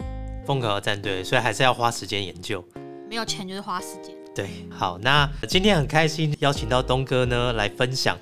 [0.47, 2.65] 风口要站对，所以还是要花时间研究。
[3.09, 4.17] 没有钱就是花时间。
[4.35, 8.19] 对，好，那今天很开心邀请到东哥呢来分享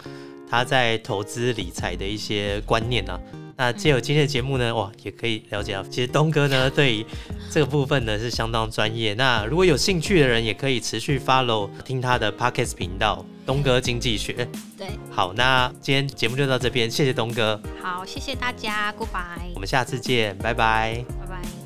[0.50, 3.20] 他在投资理财的一些观念啊。
[3.58, 7.04] 那借由今天的节目呢，哇，也可以了解到，其实东哥呢对
[7.50, 9.14] 这个部分呢是相当专业。
[9.14, 14.48] 那如果有兴趣的人，也可以持续 follow 听他的 podcast 频道东哥经济学。
[14.78, 17.60] 对，好，那今天节目就到这边，谢谢东哥。
[17.82, 19.52] 好，谢谢大家，Goodbye。
[19.56, 21.04] 我们下次见，拜拜。
[21.20, 21.57] 拜拜。